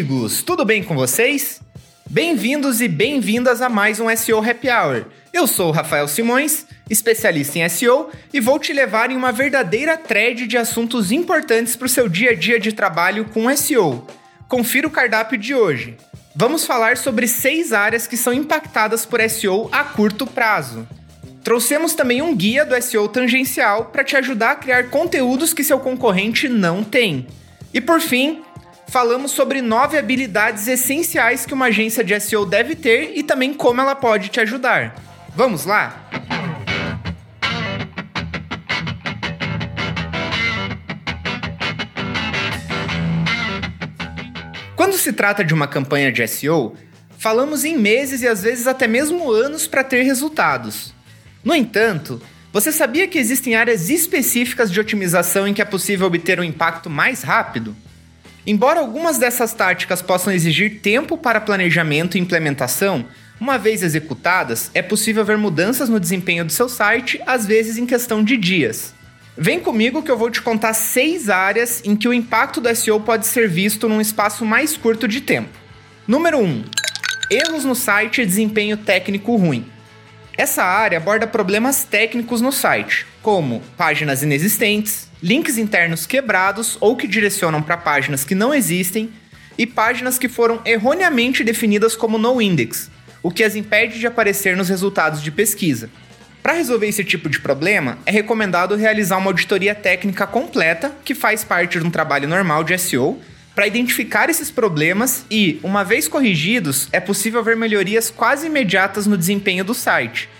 amigos! 0.00 0.42
Tudo 0.42 0.64
bem 0.64 0.82
com 0.82 0.94
vocês? 0.94 1.60
Bem-vindos 2.08 2.80
e 2.80 2.88
bem-vindas 2.88 3.60
a 3.60 3.68
mais 3.68 4.00
um 4.00 4.08
SEO 4.16 4.38
Happy 4.38 4.70
Hour. 4.70 5.04
Eu 5.30 5.46
sou 5.46 5.68
o 5.68 5.72
Rafael 5.72 6.08
Simões, 6.08 6.64
especialista 6.88 7.58
em 7.58 7.68
SEO, 7.68 8.08
e 8.32 8.40
vou 8.40 8.58
te 8.58 8.72
levar 8.72 9.10
em 9.10 9.16
uma 9.16 9.30
verdadeira 9.30 9.98
thread 9.98 10.46
de 10.46 10.56
assuntos 10.56 11.12
importantes 11.12 11.76
para 11.76 11.84
o 11.84 11.88
seu 11.88 12.08
dia 12.08 12.30
a 12.30 12.34
dia 12.34 12.58
de 12.58 12.72
trabalho 12.72 13.26
com 13.26 13.54
SEO. 13.54 14.06
Confira 14.48 14.86
o 14.86 14.90
cardápio 14.90 15.36
de 15.36 15.54
hoje. 15.54 15.98
Vamos 16.34 16.64
falar 16.64 16.96
sobre 16.96 17.28
seis 17.28 17.74
áreas 17.74 18.06
que 18.06 18.16
são 18.16 18.32
impactadas 18.32 19.04
por 19.04 19.20
SEO 19.28 19.68
a 19.70 19.84
curto 19.84 20.26
prazo. 20.26 20.88
Trouxemos 21.44 21.92
também 21.92 22.22
um 22.22 22.34
guia 22.34 22.64
do 22.64 22.80
SEO 22.80 23.06
tangencial 23.06 23.86
para 23.86 24.02
te 24.02 24.16
ajudar 24.16 24.52
a 24.52 24.56
criar 24.56 24.88
conteúdos 24.88 25.52
que 25.52 25.62
seu 25.62 25.78
concorrente 25.78 26.48
não 26.48 26.82
tem. 26.82 27.26
E 27.72 27.80
por 27.80 28.00
fim, 28.00 28.42
falamos 28.90 29.30
sobre 29.30 29.62
nove 29.62 29.96
habilidades 29.96 30.66
essenciais 30.66 31.46
que 31.46 31.54
uma 31.54 31.66
agência 31.66 32.02
de 32.02 32.18
SEO 32.18 32.44
deve 32.44 32.74
ter 32.74 33.16
e 33.16 33.22
também 33.22 33.54
como 33.54 33.80
ela 33.80 33.94
pode 33.94 34.28
te 34.28 34.40
ajudar. 34.40 34.96
Vamos 35.34 35.64
lá? 35.64 36.10
Quando 44.74 44.94
se 44.94 45.12
trata 45.12 45.44
de 45.44 45.54
uma 45.54 45.68
campanha 45.68 46.10
de 46.10 46.26
SEO, 46.26 46.74
falamos 47.16 47.64
em 47.64 47.78
meses 47.78 48.22
e 48.22 48.28
às 48.28 48.42
vezes 48.42 48.66
até 48.66 48.88
mesmo 48.88 49.30
anos 49.30 49.68
para 49.68 49.84
ter 49.84 50.02
resultados. 50.02 50.92
No 51.44 51.54
entanto, 51.54 52.20
você 52.52 52.72
sabia 52.72 53.06
que 53.06 53.18
existem 53.18 53.54
áreas 53.54 53.88
específicas 53.88 54.68
de 54.68 54.80
otimização 54.80 55.46
em 55.46 55.54
que 55.54 55.62
é 55.62 55.64
possível 55.64 56.08
obter 56.08 56.40
um 56.40 56.44
impacto 56.44 56.90
mais 56.90 57.22
rápido? 57.22 57.76
Embora 58.46 58.80
algumas 58.80 59.18
dessas 59.18 59.52
táticas 59.52 60.00
possam 60.00 60.32
exigir 60.32 60.80
tempo 60.80 61.18
para 61.18 61.40
planejamento 61.40 62.16
e 62.16 62.20
implementação, 62.20 63.06
uma 63.40 63.58
vez 63.58 63.82
executadas, 63.82 64.70
é 64.74 64.82
possível 64.82 65.24
ver 65.24 65.38
mudanças 65.38 65.88
no 65.88 66.00
desempenho 66.00 66.44
do 66.44 66.52
seu 66.52 66.68
site, 66.68 67.20
às 67.26 67.46
vezes 67.46 67.78
em 67.78 67.86
questão 67.86 68.22
de 68.22 68.36
dias. 68.36 68.94
Vem 69.36 69.60
comigo 69.60 70.02
que 70.02 70.10
eu 70.10 70.18
vou 70.18 70.30
te 70.30 70.42
contar 70.42 70.74
seis 70.74 71.30
áreas 71.30 71.82
em 71.84 71.96
que 71.96 72.06
o 72.06 72.12
impacto 72.12 72.60
do 72.60 72.74
SEO 72.74 73.00
pode 73.00 73.26
ser 73.26 73.48
visto 73.48 73.88
num 73.88 74.00
espaço 74.00 74.44
mais 74.44 74.76
curto 74.76 75.08
de 75.08 75.20
tempo. 75.20 75.48
Número 76.06 76.38
1. 76.38 76.44
Um, 76.44 76.64
erros 77.30 77.64
no 77.64 77.74
site 77.74 78.20
e 78.20 78.26
desempenho 78.26 78.76
técnico 78.76 79.36
ruim. 79.36 79.66
Essa 80.36 80.64
área 80.64 80.98
aborda 80.98 81.26
problemas 81.26 81.84
técnicos 81.84 82.40
no 82.40 82.50
site, 82.50 83.06
como 83.22 83.62
páginas 83.76 84.22
inexistentes, 84.22 85.08
links 85.22 85.58
internos 85.58 86.06
quebrados 86.06 86.76
ou 86.80 86.96
que 86.96 87.06
direcionam 87.06 87.62
para 87.62 87.76
páginas 87.76 88.24
que 88.24 88.34
não 88.34 88.54
existem 88.54 89.10
e 89.58 89.66
páginas 89.66 90.18
que 90.18 90.28
foram 90.28 90.60
erroneamente 90.64 91.44
definidas 91.44 91.94
como 91.94 92.16
no 92.16 92.40
index, 92.40 92.90
o 93.22 93.30
que 93.30 93.44
as 93.44 93.54
impede 93.54 93.98
de 93.98 94.06
aparecer 94.06 94.56
nos 94.56 94.68
resultados 94.68 95.22
de 95.22 95.30
pesquisa. 95.30 95.90
Para 96.42 96.54
resolver 96.54 96.86
esse 96.86 97.04
tipo 97.04 97.28
de 97.28 97.38
problema, 97.38 97.98
é 98.06 98.10
recomendado 98.10 98.74
realizar 98.74 99.18
uma 99.18 99.26
auditoria 99.26 99.74
técnica 99.74 100.26
completa, 100.26 100.90
que 101.04 101.14
faz 101.14 101.44
parte 101.44 101.78
de 101.78 101.84
um 101.84 101.90
trabalho 101.90 102.26
normal 102.26 102.64
de 102.64 102.78
SEO, 102.78 103.20
para 103.54 103.66
identificar 103.66 104.30
esses 104.30 104.50
problemas 104.50 105.26
e, 105.30 105.60
uma 105.62 105.84
vez 105.84 106.08
corrigidos, 106.08 106.88
é 106.92 107.00
possível 107.00 107.44
ver 107.44 107.56
melhorias 107.56 108.10
quase 108.10 108.46
imediatas 108.46 109.06
no 109.06 109.18
desempenho 109.18 109.62
do 109.62 109.74
site, 109.74 110.30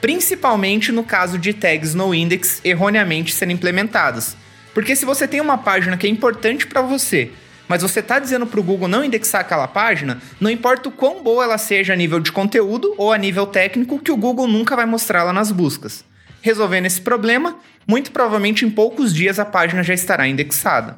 principalmente 0.00 0.90
no 0.90 1.04
caso 1.04 1.38
de 1.38 1.52
tags 1.52 1.94
no 1.94 2.14
index 2.14 2.60
erroneamente 2.64 3.34
sendo 3.34 3.52
implementadas. 3.52 4.36
Porque 4.72 4.96
se 4.96 5.04
você 5.04 5.26
tem 5.26 5.40
uma 5.40 5.58
página 5.58 5.96
que 5.96 6.06
é 6.06 6.10
importante 6.10 6.66
para 6.66 6.80
você, 6.80 7.30
mas 7.68 7.82
você 7.82 8.00
está 8.00 8.18
dizendo 8.18 8.46
para 8.46 8.58
o 8.58 8.62
Google 8.62 8.88
não 8.88 9.04
indexar 9.04 9.42
aquela 9.42 9.68
página, 9.68 10.20
não 10.40 10.50
importa 10.50 10.88
o 10.88 10.92
quão 10.92 11.22
boa 11.22 11.44
ela 11.44 11.58
seja 11.58 11.92
a 11.92 11.96
nível 11.96 12.18
de 12.18 12.32
conteúdo 12.32 12.94
ou 12.96 13.12
a 13.12 13.18
nível 13.18 13.46
técnico, 13.46 13.98
que 13.98 14.10
o 14.10 14.16
Google 14.16 14.48
nunca 14.48 14.74
vai 14.74 14.86
mostrá-la 14.86 15.32
nas 15.32 15.52
buscas. 15.52 16.04
Resolvendo 16.42 16.86
esse 16.86 17.00
problema, 17.00 17.58
muito 17.86 18.10
provavelmente 18.10 18.64
em 18.64 18.70
poucos 18.70 19.14
dias 19.14 19.38
a 19.38 19.44
página 19.44 19.82
já 19.82 19.94
estará 19.94 20.26
indexada. 20.26 20.96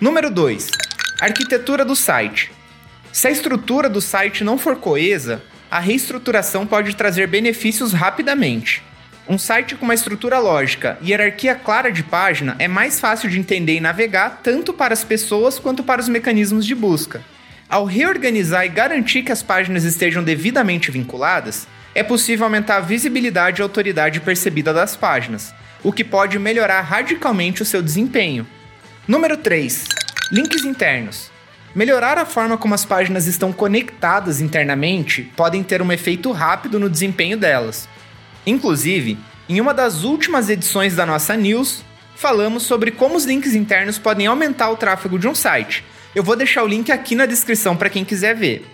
Número 0.00 0.30
2. 0.30 0.68
Arquitetura 1.20 1.84
do 1.84 1.96
site. 1.96 2.50
Se 3.12 3.28
a 3.28 3.30
estrutura 3.30 3.88
do 3.88 4.00
site 4.00 4.44
não 4.44 4.56
for 4.56 4.76
coesa, 4.76 5.42
a 5.70 5.80
reestruturação 5.80 6.66
pode 6.66 6.94
trazer 6.94 7.26
benefícios 7.26 7.92
rapidamente. 7.92 8.82
Um 9.28 9.38
site 9.38 9.74
com 9.74 9.84
uma 9.84 9.94
estrutura 9.94 10.38
lógica 10.38 10.98
e 11.00 11.10
hierarquia 11.10 11.54
clara 11.54 11.90
de 11.90 12.02
página 12.02 12.54
é 12.58 12.68
mais 12.68 13.00
fácil 13.00 13.28
de 13.28 13.38
entender 13.38 13.74
e 13.74 13.80
navegar 13.80 14.40
tanto 14.42 14.72
para 14.72 14.94
as 14.94 15.02
pessoas 15.02 15.58
quanto 15.58 15.82
para 15.82 16.00
os 16.00 16.08
mecanismos 16.08 16.64
de 16.64 16.74
busca. 16.74 17.24
Ao 17.68 17.84
reorganizar 17.84 18.64
e 18.64 18.68
garantir 18.68 19.22
que 19.22 19.32
as 19.32 19.42
páginas 19.42 19.82
estejam 19.82 20.22
devidamente 20.22 20.92
vinculadas, 20.92 21.66
é 21.94 22.02
possível 22.04 22.44
aumentar 22.44 22.76
a 22.76 22.80
visibilidade 22.80 23.60
e 23.60 23.62
autoridade 23.62 24.20
percebida 24.20 24.72
das 24.72 24.94
páginas, 24.94 25.52
o 25.82 25.92
que 25.92 26.04
pode 26.04 26.38
melhorar 26.38 26.82
radicalmente 26.82 27.62
o 27.62 27.64
seu 27.64 27.82
desempenho. 27.82 28.46
Número 29.08 29.36
3 29.36 29.84
Links 30.30 30.64
internos. 30.64 31.35
Melhorar 31.76 32.16
a 32.16 32.24
forma 32.24 32.56
como 32.56 32.74
as 32.74 32.86
páginas 32.86 33.26
estão 33.26 33.52
conectadas 33.52 34.40
internamente 34.40 35.30
podem 35.36 35.62
ter 35.62 35.82
um 35.82 35.92
efeito 35.92 36.32
rápido 36.32 36.80
no 36.80 36.88
desempenho 36.88 37.36
delas. 37.36 37.86
Inclusive, 38.46 39.18
em 39.46 39.60
uma 39.60 39.74
das 39.74 40.02
últimas 40.02 40.48
edições 40.48 40.96
da 40.96 41.04
nossa 41.04 41.36
news, 41.36 41.84
falamos 42.14 42.62
sobre 42.62 42.92
como 42.92 43.14
os 43.14 43.26
links 43.26 43.54
internos 43.54 43.98
podem 43.98 44.26
aumentar 44.26 44.70
o 44.70 44.76
tráfego 44.78 45.18
de 45.18 45.28
um 45.28 45.34
site. 45.34 45.84
Eu 46.14 46.24
vou 46.24 46.34
deixar 46.34 46.64
o 46.64 46.66
link 46.66 46.90
aqui 46.90 47.14
na 47.14 47.26
descrição 47.26 47.76
para 47.76 47.90
quem 47.90 48.06
quiser 48.06 48.34
ver. 48.34 48.64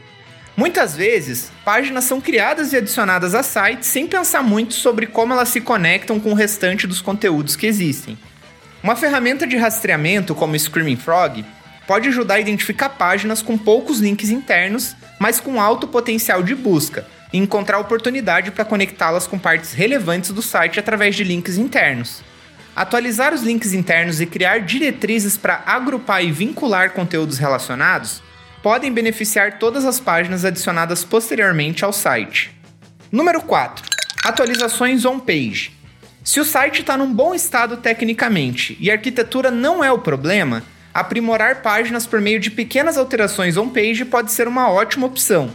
Muitas 0.57 0.95
vezes, 0.95 1.51
páginas 1.65 2.05
são 2.05 2.21
criadas 2.21 2.73
e 2.73 2.77
adicionadas 2.77 3.35
a 3.35 3.43
sites 3.43 3.89
sem 3.89 4.07
pensar 4.07 4.45
muito 4.45 4.75
sobre 4.75 5.09
como 5.09 5.33
elas 5.33 5.49
se 5.49 5.61
conectam 5.61 6.21
com 6.21 6.31
o 6.31 6.37
restante 6.37 6.87
dos 6.87 7.03
conteúdos 7.03 7.57
que 7.57 7.67
existem. 7.67 8.17
Uma 8.81 8.95
ferramenta 8.95 9.45
de 9.45 9.57
rastreamento 9.57 10.37
como 10.37 10.57
Screaming 10.57 10.95
Frog 10.97 11.45
pode 11.87 12.09
ajudar 12.09 12.35
a 12.35 12.41
identificar 12.41 12.91
páginas 12.91 13.43
com 13.43 13.59
poucos 13.59 13.99
links 13.99 14.31
internos, 14.31 14.95
mas 15.19 15.41
com 15.41 15.61
alto 15.61 15.87
potencial 15.87 16.43
de 16.43 16.55
busca, 16.55 17.07
e 17.33 17.39
encontrar 17.39 17.79
oportunidade 17.79 18.51
para 18.51 18.65
conectá-las 18.65 19.27
com 19.27 19.39
partes 19.39 19.73
relevantes 19.73 20.31
do 20.31 20.43
site 20.43 20.79
através 20.79 21.17
de 21.17 21.25
links 21.25 21.57
internos. 21.57 22.23
Atualizar 22.75 23.35
os 23.35 23.43
links 23.43 23.75
internos 23.75 24.21
e 24.21 24.27
criar 24.27 24.61
diretrizes 24.61 25.37
para 25.37 25.63
agrupar 25.67 26.25
e 26.25 26.33
vincular 26.33 26.93
conteúdos 26.93 27.39
relacionados 27.39 28.23
podem 28.63 28.93
beneficiar 28.93 29.59
todas 29.59 29.85
as 29.85 30.01
páginas 30.01 30.45
adicionadas 30.45 31.05
posteriormente 31.05 31.85
ao 31.85 31.93
site. 31.93 32.51
Número 33.11 33.43
4. 33.43 33.85
Atualizações 34.25 35.05
on-page. 35.05 35.73
Se 36.25 36.39
o 36.39 36.45
site 36.45 36.81
está 36.81 36.97
num 36.97 37.13
bom 37.13 37.35
estado 37.35 37.77
tecnicamente 37.77 38.77
e 38.81 38.91
a 38.91 38.95
arquitetura 38.95 39.51
não 39.51 39.83
é 39.83 39.91
o 39.91 39.99
problema, 39.99 40.63
aprimorar 40.93 41.63
páginas 41.63 42.07
por 42.07 42.21
meio 42.21 42.39
de 42.39 42.51
pequenas 42.51 42.97
alterações 42.97 43.57
on-page 43.57 44.05
pode 44.05 44.33
ser 44.33 44.47
uma 44.47 44.71
ótima 44.71 45.07
opção. 45.07 45.51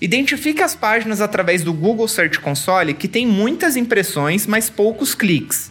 Identifique 0.00 0.62
as 0.62 0.74
páginas 0.74 1.20
através 1.20 1.62
do 1.62 1.72
Google 1.72 2.06
Search 2.06 2.38
Console 2.40 2.94
que 2.94 3.08
tem 3.08 3.26
muitas 3.26 3.76
impressões, 3.76 4.46
mas 4.46 4.68
poucos 4.68 5.14
cliques. 5.14 5.70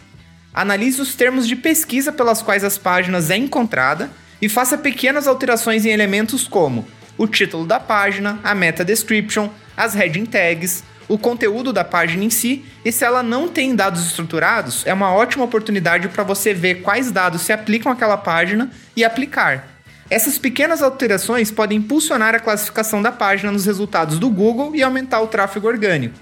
Analise 0.52 1.00
os 1.00 1.14
termos 1.14 1.46
de 1.46 1.54
pesquisa 1.54 2.10
pelas 2.10 2.42
quais 2.42 2.64
as 2.64 2.76
páginas 2.76 3.30
é 3.30 3.36
encontrada 3.36 4.10
e 4.40 4.48
faça 4.48 4.76
pequenas 4.76 5.28
alterações 5.28 5.84
em 5.84 5.90
elementos 5.90 6.48
como 6.48 6.86
o 7.18 7.26
título 7.26 7.66
da 7.66 7.80
página, 7.80 8.38
a 8.42 8.54
meta 8.54 8.84
description, 8.84 9.48
as 9.76 9.94
heading 9.94 10.26
tags, 10.26 10.82
o 11.08 11.16
conteúdo 11.18 11.72
da 11.72 11.84
página 11.84 12.24
em 12.24 12.30
si, 12.30 12.64
e 12.84 12.90
se 12.90 13.04
ela 13.04 13.22
não 13.22 13.48
tem 13.48 13.74
dados 13.74 14.06
estruturados, 14.06 14.84
é 14.86 14.92
uma 14.92 15.12
ótima 15.12 15.44
oportunidade 15.44 16.08
para 16.08 16.24
você 16.24 16.52
ver 16.52 16.82
quais 16.82 17.10
dados 17.12 17.42
se 17.42 17.52
aplicam 17.52 17.92
àquela 17.92 18.16
página 18.16 18.70
e 18.96 19.04
aplicar. 19.04 19.68
Essas 20.08 20.38
pequenas 20.38 20.82
alterações 20.82 21.50
podem 21.50 21.78
impulsionar 21.78 22.34
a 22.34 22.40
classificação 22.40 23.02
da 23.02 23.10
página 23.10 23.50
nos 23.50 23.66
resultados 23.66 24.18
do 24.18 24.30
Google 24.30 24.74
e 24.74 24.82
aumentar 24.82 25.20
o 25.20 25.26
tráfego 25.26 25.66
orgânico. 25.66 26.16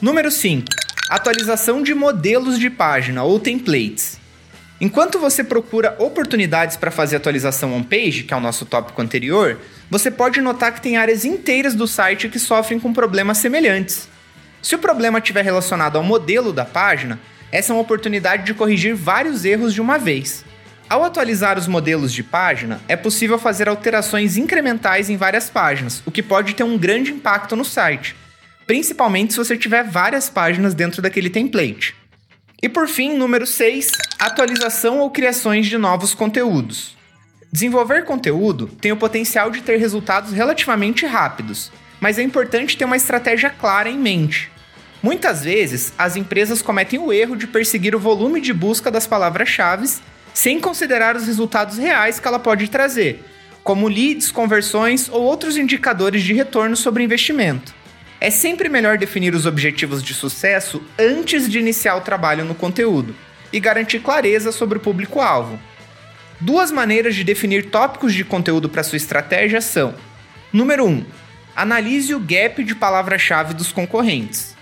Número 0.00 0.30
5. 0.30 0.66
Atualização 1.10 1.82
de 1.82 1.94
modelos 1.94 2.58
de 2.58 2.70
página 2.70 3.24
ou 3.24 3.38
templates. 3.38 4.18
Enquanto 4.80 5.18
você 5.18 5.42
procura 5.42 5.96
oportunidades 5.98 6.76
para 6.76 6.90
fazer 6.90 7.16
atualização 7.16 7.74
on-page, 7.74 8.24
que 8.24 8.34
é 8.34 8.36
o 8.36 8.40
nosso 8.40 8.66
tópico 8.66 9.00
anterior, 9.00 9.58
você 9.90 10.10
pode 10.10 10.40
notar 10.40 10.72
que 10.74 10.82
tem 10.82 10.98
áreas 10.98 11.24
inteiras 11.24 11.74
do 11.74 11.86
site 11.86 12.28
que 12.28 12.38
sofrem 12.38 12.78
com 12.78 12.92
problemas 12.92 13.38
semelhantes. 13.38 14.08
Se 14.62 14.74
o 14.74 14.78
problema 14.78 15.18
estiver 15.18 15.44
relacionado 15.44 15.96
ao 15.96 16.02
modelo 16.02 16.52
da 16.52 16.64
página, 16.64 17.20
essa 17.52 17.72
é 17.72 17.74
uma 17.74 17.82
oportunidade 17.82 18.44
de 18.44 18.54
corrigir 18.54 18.94
vários 18.94 19.44
erros 19.44 19.72
de 19.72 19.80
uma 19.80 19.98
vez. 19.98 20.44
Ao 20.88 21.02
atualizar 21.02 21.58
os 21.58 21.66
modelos 21.66 22.12
de 22.12 22.22
página, 22.22 22.80
é 22.86 22.94
possível 22.94 23.38
fazer 23.38 23.68
alterações 23.68 24.36
incrementais 24.36 25.10
em 25.10 25.16
várias 25.16 25.50
páginas, 25.50 26.02
o 26.06 26.12
que 26.12 26.22
pode 26.22 26.54
ter 26.54 26.62
um 26.62 26.78
grande 26.78 27.12
impacto 27.12 27.56
no 27.56 27.64
site, 27.64 28.14
principalmente 28.66 29.32
se 29.32 29.38
você 29.38 29.56
tiver 29.56 29.82
várias 29.82 30.30
páginas 30.30 30.74
dentro 30.74 31.02
daquele 31.02 31.28
template. 31.28 31.94
E 32.62 32.68
por 32.68 32.88
fim, 32.88 33.16
número 33.16 33.46
6, 33.46 33.92
atualização 34.18 35.00
ou 35.00 35.10
criações 35.10 35.66
de 35.66 35.76
novos 35.76 36.14
conteúdos. 36.14 36.96
Desenvolver 37.52 38.04
conteúdo 38.04 38.66
tem 38.80 38.92
o 38.92 38.96
potencial 38.96 39.50
de 39.50 39.62
ter 39.62 39.78
resultados 39.78 40.32
relativamente 40.32 41.04
rápidos, 41.04 41.72
mas 42.00 42.18
é 42.18 42.22
importante 42.22 42.76
ter 42.76 42.84
uma 42.84 42.96
estratégia 42.96 43.50
clara 43.50 43.88
em 43.88 43.98
mente. 43.98 44.50
Muitas 45.02 45.44
vezes, 45.44 45.92
as 45.96 46.16
empresas 46.16 46.62
cometem 46.62 46.98
o 46.98 47.12
erro 47.12 47.36
de 47.36 47.46
perseguir 47.46 47.94
o 47.94 48.00
volume 48.00 48.40
de 48.40 48.52
busca 48.52 48.90
das 48.90 49.06
palavras-chave 49.06 49.88
sem 50.34 50.60
considerar 50.60 51.16
os 51.16 51.26
resultados 51.26 51.78
reais 51.78 52.20
que 52.20 52.28
ela 52.28 52.38
pode 52.38 52.68
trazer, 52.68 53.24
como 53.62 53.88
leads, 53.88 54.30
conversões 54.30 55.08
ou 55.08 55.22
outros 55.22 55.56
indicadores 55.56 56.22
de 56.22 56.34
retorno 56.34 56.76
sobre 56.76 57.02
investimento. 57.02 57.74
É 58.20 58.30
sempre 58.30 58.68
melhor 58.68 58.98
definir 58.98 59.34
os 59.34 59.46
objetivos 59.46 60.02
de 60.02 60.14
sucesso 60.14 60.82
antes 60.98 61.48
de 61.48 61.58
iniciar 61.58 61.96
o 61.96 62.00
trabalho 62.00 62.44
no 62.44 62.54
conteúdo 62.54 63.14
e 63.52 63.60
garantir 63.60 64.00
clareza 64.00 64.52
sobre 64.52 64.78
o 64.78 64.80
público-alvo. 64.80 65.58
Duas 66.40 66.70
maneiras 66.70 67.14
de 67.14 67.24
definir 67.24 67.70
tópicos 67.70 68.12
de 68.12 68.24
conteúdo 68.24 68.68
para 68.68 68.82
sua 68.82 68.96
estratégia 68.96 69.60
são: 69.60 69.94
número 70.52 70.84
1, 70.84 70.88
um, 70.88 71.06
analise 71.56 72.14
o 72.14 72.20
gap 72.20 72.62
de 72.62 72.74
palavra-chave 72.74 73.54
dos 73.54 73.72
concorrentes. 73.72 74.54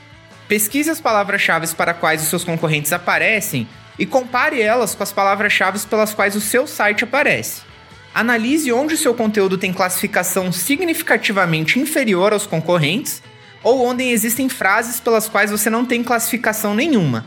Pesquise 0.47 0.91
as 0.91 1.01
palavras-chave 1.01 1.67
para 1.75 1.93
quais 1.93 2.23
os 2.23 2.29
seus 2.29 2.45
concorrentes 2.45 2.93
aparecem 2.93 3.67
e 3.99 4.07
compare 4.07 4.63
elas 4.63 4.95
com 4.95 5.03
as 5.03 5.13
palavras-chave 5.13 5.81
pelas 5.81 6.15
quais 6.15 6.37
o 6.37 6.41
seu 6.41 6.69
site 6.69 7.03
aparece. 7.03 7.63
Analise 8.15 8.73
onde 8.73 8.95
o 8.95 8.97
seu 8.97 9.13
conteúdo 9.13 9.59
tem 9.59 9.73
classificação 9.73 10.53
significativamente 10.53 11.81
inferior 11.81 12.33
aos 12.33 12.47
concorrentes 12.47 13.21
ou 13.61 13.85
onde 13.85 14.05
existem 14.05 14.49
frases 14.49 15.01
pelas 15.01 15.29
quais 15.29 15.51
você 15.51 15.69
não 15.69 15.85
tem 15.85 16.05
classificação 16.05 16.77
nenhuma. 16.77 17.27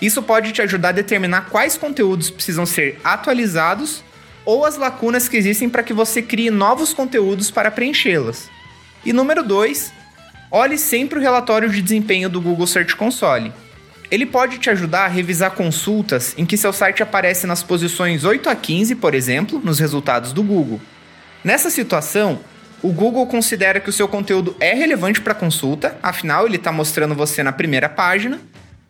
Isso 0.00 0.22
pode 0.22 0.52
te 0.52 0.62
ajudar 0.62 0.90
a 0.90 0.92
determinar 0.92 1.46
quais 1.50 1.76
conteúdos 1.76 2.30
precisam 2.30 2.64
ser 2.64 3.00
atualizados 3.02 4.04
ou 4.44 4.64
as 4.64 4.76
lacunas 4.76 5.28
que 5.28 5.36
existem 5.36 5.68
para 5.68 5.82
que 5.82 5.92
você 5.92 6.22
crie 6.22 6.48
novos 6.48 6.92
conteúdos 6.94 7.50
para 7.50 7.72
preenchê-las. 7.72 8.48
E 9.04 9.14
número 9.14 9.42
2, 9.42 9.92
olhe 10.50 10.76
sempre 10.76 11.18
o 11.18 11.22
relatório 11.22 11.70
de 11.70 11.80
desempenho 11.80 12.28
do 12.28 12.40
Google 12.40 12.66
Search 12.66 12.94
Console. 12.94 13.50
Ele 14.10 14.26
pode 14.26 14.58
te 14.58 14.68
ajudar 14.68 15.04
a 15.04 15.08
revisar 15.08 15.52
consultas 15.52 16.34
em 16.36 16.44
que 16.44 16.56
seu 16.56 16.72
site 16.72 17.02
aparece 17.02 17.46
nas 17.46 17.62
posições 17.62 18.24
8 18.24 18.50
a 18.50 18.56
15, 18.56 18.96
por 18.96 19.14
exemplo, 19.14 19.60
nos 19.64 19.78
resultados 19.78 20.32
do 20.32 20.42
Google. 20.42 20.80
Nessa 21.42 21.70
situação, 21.70 22.40
o 22.82 22.92
Google 22.92 23.26
considera 23.26 23.80
que 23.80 23.88
o 23.88 23.92
seu 23.92 24.06
conteúdo 24.06 24.54
é 24.60 24.74
relevante 24.74 25.20
para 25.20 25.34
consulta, 25.34 25.96
afinal 26.02 26.46
ele 26.46 26.56
está 26.56 26.70
mostrando 26.70 27.14
você 27.14 27.42
na 27.42 27.52
primeira 27.52 27.88
página, 27.88 28.38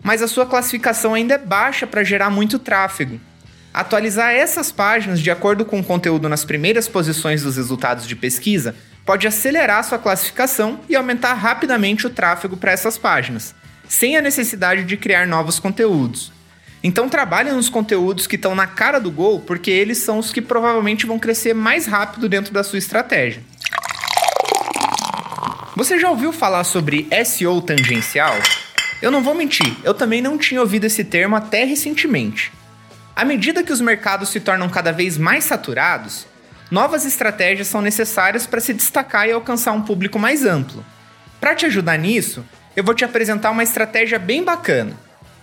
mas 0.03 0.23
a 0.23 0.29
sua 0.29 0.47
classificação 0.47 1.15
ainda 1.15 1.35
é 1.35 1.39
baixa 1.39 1.87
para 1.87 2.03
gerar 2.03 2.31
muito 2.31 2.59
tráfego. 2.59 3.21
Atualizar 3.73 4.33
essas 4.33 4.73
páginas 4.73 5.21
de 5.21 5.31
acordo 5.31 5.65
com 5.65 5.79
o 5.79 5.85
conteúdo 5.85 6.29
nas 6.29 6.45
primeiras 6.45 6.89
posições 6.89 7.45
dos 7.45 7.57
resultados 7.57 8.09
de 8.09 8.17
pesquisa 8.17 8.75
pode 9.11 9.27
acelerar 9.27 9.83
sua 9.83 9.99
classificação 9.99 10.79
e 10.89 10.95
aumentar 10.95 11.35
rapidamente 11.35 12.07
o 12.07 12.11
tráfego 12.11 12.57
para 12.57 12.71
essas 12.71 12.97
páginas, 12.97 13.57
sem 13.89 14.17
a 14.17 14.23
necessidade 14.23 14.85
de 14.85 14.97
criar 14.97 15.27
novos 15.27 15.59
conteúdos. 15.59 16.33
Então 16.81 17.09
trabalhe 17.09 17.51
nos 17.51 17.69
conteúdos 17.69 18.29
que 18.29 18.37
estão 18.37 18.55
na 18.55 18.69
cara 18.69 19.01
do 19.01 19.11
gol, 19.11 19.41
porque 19.41 19.69
eles 19.69 19.99
são 19.99 20.21
os 20.21 20.33
que 20.33 20.41
provavelmente 20.41 21.07
vão 21.07 21.19
crescer 21.19 21.53
mais 21.55 21.87
rápido 21.87 22.29
dentro 22.29 22.55
da 22.55 22.63
sua 22.63 22.79
estratégia. 22.79 23.43
Você 25.75 25.99
já 25.99 26.09
ouviu 26.09 26.33
falar 26.33 26.63
sobre 26.63 27.09
SEO 27.25 27.61
tangencial? 27.63 28.37
Eu 29.03 29.11
não 29.11 29.25
vou 29.25 29.35
mentir, 29.35 29.77
eu 29.83 29.93
também 29.93 30.23
não 30.23 30.39
tinha 30.39 30.61
ouvido 30.61 30.85
esse 30.85 31.03
termo 31.03 31.35
até 31.35 31.65
recentemente. 31.65 32.53
À 33.17 33.25
medida 33.25 33.65
que 33.65 33.73
os 33.73 33.81
mercados 33.81 34.29
se 34.29 34.39
tornam 34.39 34.69
cada 34.69 34.93
vez 34.93 35.19
mais 35.19 35.43
saturados, 35.43 36.29
novas 36.71 37.05
estratégias 37.05 37.69
são 37.69 37.83
necessárias 37.83 38.47
para 38.47 38.61
se 38.61 38.73
destacar 38.73 39.29
e 39.29 39.33
alcançar 39.33 39.73
um 39.73 39.83
público 39.83 40.19
mais 40.19 40.45
amplo. 40.45 40.85
Para 41.41 41.55
te 41.55 41.67
ajudar 41.67 41.99
nisso, 41.99 42.45
eu 42.77 42.85
vou 42.85 42.95
te 42.95 43.05
apresentar 43.05 43.51
uma 43.51 43.63
estratégia 43.63 44.19
bem 44.19 44.45
bacana. 44.45 44.93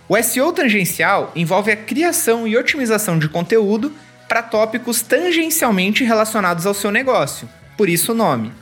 O 0.08 0.22
SEO 0.22 0.54
tangencial 0.54 1.32
envolve 1.36 1.72
a 1.72 1.76
criação 1.76 2.48
e 2.48 2.56
otimização 2.56 3.20
de 3.20 3.28
conteúdo 3.28 3.92
para 4.28 4.42
tópicos 4.42 5.02
tangencialmente 5.02 6.04
relacionados 6.04 6.66
ao 6.66 6.74
seu 6.74 6.92
negócio, 6.92 7.50
por 7.76 7.90
isso 7.90 8.14
o 8.14 8.16
nome. 8.16 8.54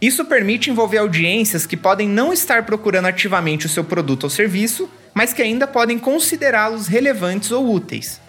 Isso 0.00 0.24
permite 0.24 0.70
envolver 0.70 0.98
audiências 0.98 1.66
que 1.66 1.76
podem 1.76 2.08
não 2.08 2.32
estar 2.32 2.64
procurando 2.64 3.06
ativamente 3.06 3.66
o 3.66 3.68
seu 3.68 3.82
produto 3.82 4.24
ou 4.24 4.30
serviço, 4.30 4.88
mas 5.12 5.32
que 5.32 5.42
ainda 5.42 5.66
podem 5.66 5.98
considerá-los 5.98 6.86
relevantes 6.86 7.50
ou 7.50 7.72
úteis. 7.72 8.20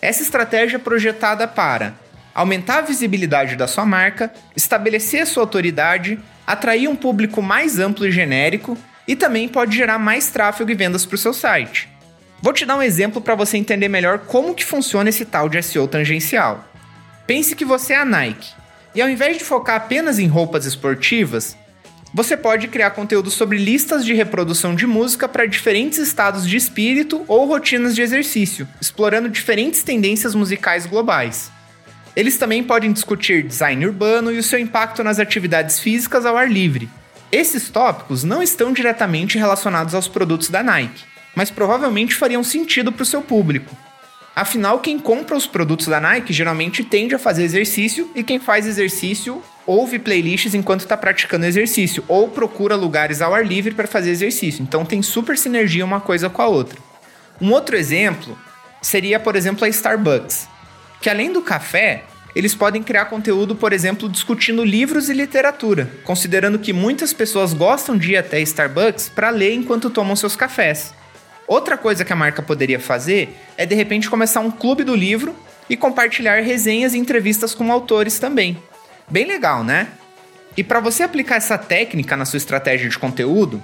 Essa 0.00 0.22
estratégia 0.22 0.76
é 0.76 0.80
projetada 0.80 1.48
para 1.48 1.94
aumentar 2.38 2.78
a 2.78 2.82
visibilidade 2.82 3.56
da 3.56 3.66
sua 3.66 3.84
marca, 3.84 4.32
estabelecer 4.54 5.22
a 5.22 5.26
sua 5.26 5.42
autoridade, 5.42 6.20
atrair 6.46 6.86
um 6.86 6.94
público 6.94 7.42
mais 7.42 7.80
amplo 7.80 8.06
e 8.06 8.12
genérico 8.12 8.78
e 9.08 9.16
também 9.16 9.48
pode 9.48 9.76
gerar 9.76 9.98
mais 9.98 10.30
tráfego 10.30 10.70
e 10.70 10.74
vendas 10.74 11.04
para 11.04 11.16
o 11.16 11.18
seu 11.18 11.34
site. 11.34 11.88
Vou 12.40 12.52
te 12.52 12.64
dar 12.64 12.76
um 12.76 12.82
exemplo 12.82 13.20
para 13.20 13.34
você 13.34 13.56
entender 13.56 13.88
melhor 13.88 14.20
como 14.20 14.54
que 14.54 14.64
funciona 14.64 15.08
esse 15.08 15.24
tal 15.24 15.48
de 15.48 15.60
SEO 15.60 15.88
tangencial. 15.88 16.64
Pense 17.26 17.56
que 17.56 17.64
você 17.64 17.94
é 17.94 17.96
a 17.96 18.04
Nike 18.04 18.52
e 18.94 19.02
ao 19.02 19.08
invés 19.08 19.36
de 19.36 19.42
focar 19.42 19.74
apenas 19.74 20.20
em 20.20 20.28
roupas 20.28 20.64
esportivas, 20.64 21.56
você 22.14 22.36
pode 22.36 22.68
criar 22.68 22.92
conteúdo 22.92 23.32
sobre 23.32 23.58
listas 23.58 24.04
de 24.04 24.14
reprodução 24.14 24.76
de 24.76 24.86
música 24.86 25.28
para 25.28 25.44
diferentes 25.44 25.98
estados 25.98 26.46
de 26.46 26.56
espírito 26.56 27.24
ou 27.26 27.48
rotinas 27.48 27.96
de 27.96 28.02
exercício, 28.02 28.68
explorando 28.80 29.28
diferentes 29.28 29.82
tendências 29.82 30.36
musicais 30.36 30.86
globais. 30.86 31.57
Eles 32.16 32.36
também 32.36 32.62
podem 32.64 32.92
discutir 32.92 33.42
design 33.42 33.86
urbano 33.86 34.32
e 34.32 34.38
o 34.38 34.42
seu 34.42 34.58
impacto 34.58 35.04
nas 35.04 35.18
atividades 35.18 35.78
físicas 35.78 36.26
ao 36.26 36.36
ar 36.36 36.50
livre. 36.50 36.88
Esses 37.30 37.68
tópicos 37.68 38.24
não 38.24 38.42
estão 38.42 38.72
diretamente 38.72 39.38
relacionados 39.38 39.94
aos 39.94 40.08
produtos 40.08 40.48
da 40.48 40.62
Nike, 40.62 41.04
mas 41.36 41.50
provavelmente 41.50 42.14
fariam 42.14 42.42
sentido 42.42 42.90
para 42.90 43.02
o 43.02 43.06
seu 43.06 43.20
público. 43.22 43.76
Afinal, 44.34 44.78
quem 44.78 44.98
compra 44.98 45.36
os 45.36 45.46
produtos 45.46 45.88
da 45.88 46.00
Nike 46.00 46.32
geralmente 46.32 46.84
tende 46.84 47.14
a 47.14 47.18
fazer 47.18 47.42
exercício 47.42 48.10
e 48.14 48.22
quem 48.22 48.38
faz 48.38 48.66
exercício 48.66 49.42
ouve 49.66 49.98
playlists 49.98 50.54
enquanto 50.54 50.80
está 50.80 50.96
praticando 50.96 51.44
exercício 51.44 52.02
ou 52.08 52.28
procura 52.28 52.74
lugares 52.74 53.20
ao 53.20 53.34
ar 53.34 53.44
livre 53.44 53.74
para 53.74 53.86
fazer 53.86 54.10
exercício. 54.10 54.62
Então 54.62 54.84
tem 54.84 55.02
super 55.02 55.36
sinergia 55.36 55.84
uma 55.84 56.00
coisa 56.00 56.30
com 56.30 56.40
a 56.40 56.46
outra. 56.46 56.78
Um 57.40 57.52
outro 57.52 57.76
exemplo 57.76 58.38
seria, 58.80 59.20
por 59.20 59.36
exemplo, 59.36 59.64
a 59.64 59.68
Starbucks, 59.68 60.47
que 61.00 61.08
além 61.08 61.32
do 61.32 61.42
café, 61.42 62.04
eles 62.34 62.54
podem 62.54 62.82
criar 62.82 63.06
conteúdo, 63.06 63.54
por 63.54 63.72
exemplo, 63.72 64.08
discutindo 64.08 64.64
livros 64.64 65.08
e 65.08 65.12
literatura, 65.12 65.90
considerando 66.04 66.58
que 66.58 66.72
muitas 66.72 67.12
pessoas 67.12 67.52
gostam 67.52 67.96
de 67.96 68.12
ir 68.12 68.16
até 68.16 68.40
Starbucks 68.40 69.08
para 69.08 69.30
ler 69.30 69.54
enquanto 69.54 69.90
tomam 69.90 70.14
seus 70.14 70.36
cafés. 70.36 70.94
Outra 71.46 71.78
coisa 71.78 72.04
que 72.04 72.12
a 72.12 72.16
marca 72.16 72.42
poderia 72.42 72.78
fazer 72.78 73.34
é 73.56 73.64
de 73.64 73.74
repente 73.74 74.10
começar 74.10 74.40
um 74.40 74.50
clube 74.50 74.84
do 74.84 74.94
livro 74.94 75.34
e 75.68 75.76
compartilhar 75.76 76.42
resenhas 76.42 76.94
e 76.94 76.98
entrevistas 76.98 77.54
com 77.54 77.72
autores 77.72 78.18
também. 78.18 78.62
Bem 79.08 79.26
legal, 79.26 79.64
né? 79.64 79.88
E 80.56 80.62
para 80.62 80.80
você 80.80 81.02
aplicar 81.02 81.36
essa 81.36 81.56
técnica 81.56 82.16
na 82.16 82.24
sua 82.24 82.36
estratégia 82.36 82.88
de 82.88 82.98
conteúdo, 82.98 83.62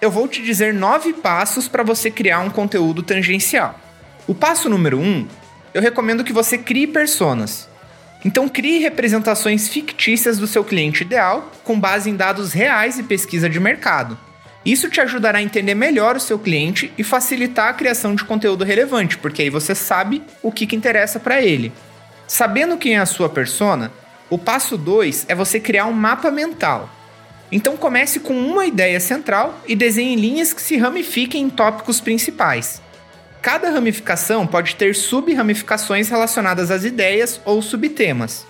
eu 0.00 0.10
vou 0.10 0.26
te 0.26 0.42
dizer 0.42 0.74
nove 0.74 1.12
passos 1.12 1.68
para 1.68 1.82
você 1.82 2.10
criar 2.10 2.40
um 2.40 2.50
conteúdo 2.50 3.02
tangencial. 3.02 3.78
O 4.26 4.34
passo 4.34 4.68
número 4.68 4.98
um, 4.98 5.26
eu 5.74 5.82
recomendo 5.82 6.22
que 6.22 6.32
você 6.32 6.56
crie 6.56 6.86
personas. 6.86 7.68
Então 8.24 8.48
crie 8.48 8.78
representações 8.78 9.68
fictícias 9.68 10.38
do 10.38 10.46
seu 10.46 10.64
cliente 10.64 11.02
ideal 11.02 11.52
com 11.64 11.78
base 11.78 12.08
em 12.08 12.16
dados 12.16 12.52
reais 12.52 12.98
e 12.98 13.02
pesquisa 13.02 13.50
de 13.50 13.58
mercado. 13.58 14.16
Isso 14.64 14.88
te 14.88 15.00
ajudará 15.00 15.40
a 15.40 15.42
entender 15.42 15.74
melhor 15.74 16.16
o 16.16 16.20
seu 16.20 16.38
cliente 16.38 16.90
e 16.96 17.04
facilitar 17.04 17.68
a 17.68 17.74
criação 17.74 18.14
de 18.14 18.24
conteúdo 18.24 18.64
relevante, 18.64 19.18
porque 19.18 19.42
aí 19.42 19.50
você 19.50 19.74
sabe 19.74 20.22
o 20.42 20.50
que, 20.50 20.66
que 20.66 20.76
interessa 20.76 21.20
para 21.20 21.42
ele. 21.42 21.70
Sabendo 22.26 22.78
quem 22.78 22.94
é 22.94 22.98
a 22.98 23.04
sua 23.04 23.28
persona, 23.28 23.92
o 24.30 24.38
passo 24.38 24.78
2 24.78 25.26
é 25.28 25.34
você 25.34 25.60
criar 25.60 25.84
um 25.84 25.92
mapa 25.92 26.30
mental. 26.30 26.88
Então 27.52 27.76
comece 27.76 28.20
com 28.20 28.32
uma 28.32 28.64
ideia 28.64 28.98
central 28.98 29.60
e 29.68 29.76
desenhe 29.76 30.16
linhas 30.16 30.54
que 30.54 30.62
se 30.62 30.78
ramifiquem 30.78 31.42
em 31.42 31.50
tópicos 31.50 32.00
principais. 32.00 32.80
Cada 33.44 33.68
ramificação 33.68 34.46
pode 34.46 34.74
ter 34.74 34.94
sub-ramificações 34.94 36.08
relacionadas 36.08 36.70
às 36.70 36.82
ideias 36.82 37.38
ou 37.44 37.60
subtemas. 37.60 38.46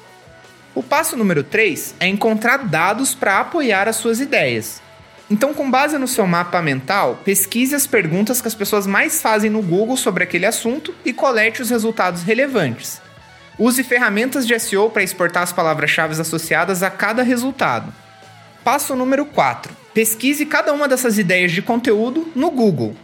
O 0.73 0.85
passo 0.85 1.17
número 1.17 1.43
3 1.43 1.97
é 1.99 2.07
encontrar 2.07 2.59
dados 2.59 3.13
para 3.13 3.41
apoiar 3.41 3.89
as 3.89 3.97
suas 3.97 4.21
ideias. 4.21 4.81
Então, 5.29 5.53
com 5.53 5.69
base 5.69 5.99
no 5.99 6.07
seu 6.07 6.29
mapa 6.29 6.63
mental, 6.63 7.21
pesquise 7.25 7.75
as 7.75 7.89
perguntas 7.89 8.41
que 8.41 8.47
as 8.47 8.55
pessoas 8.55 8.87
mais 8.87 9.21
fazem 9.21 9.51
no 9.51 9.61
Google 9.63 9.97
sobre 9.97 10.23
aquele 10.23 10.47
assunto 10.47 10.95
e 11.05 11.13
colete 11.13 11.61
os 11.61 11.71
resultados 11.71 12.23
relevantes. 12.23 13.03
Use 13.59 13.83
ferramentas 13.83 14.47
de 14.47 14.57
SEO 14.61 14.91
para 14.91 15.03
exportar 15.03 15.43
as 15.43 15.53
palavras-chave 15.53 16.21
associadas 16.21 16.85
a 16.85 16.91
cada 16.91 17.25
resultado. 17.25 17.93
Passo 18.63 18.95
número 18.95 19.27
4. 19.27 19.77
Pesquise 19.93 20.47
cada 20.47 20.73
uma 20.73 20.87
dessas 20.87 21.19
ideias 21.19 21.51
de 21.51 21.63
conteúdo 21.63 22.31
no 22.33 22.49
Google. 22.49 22.95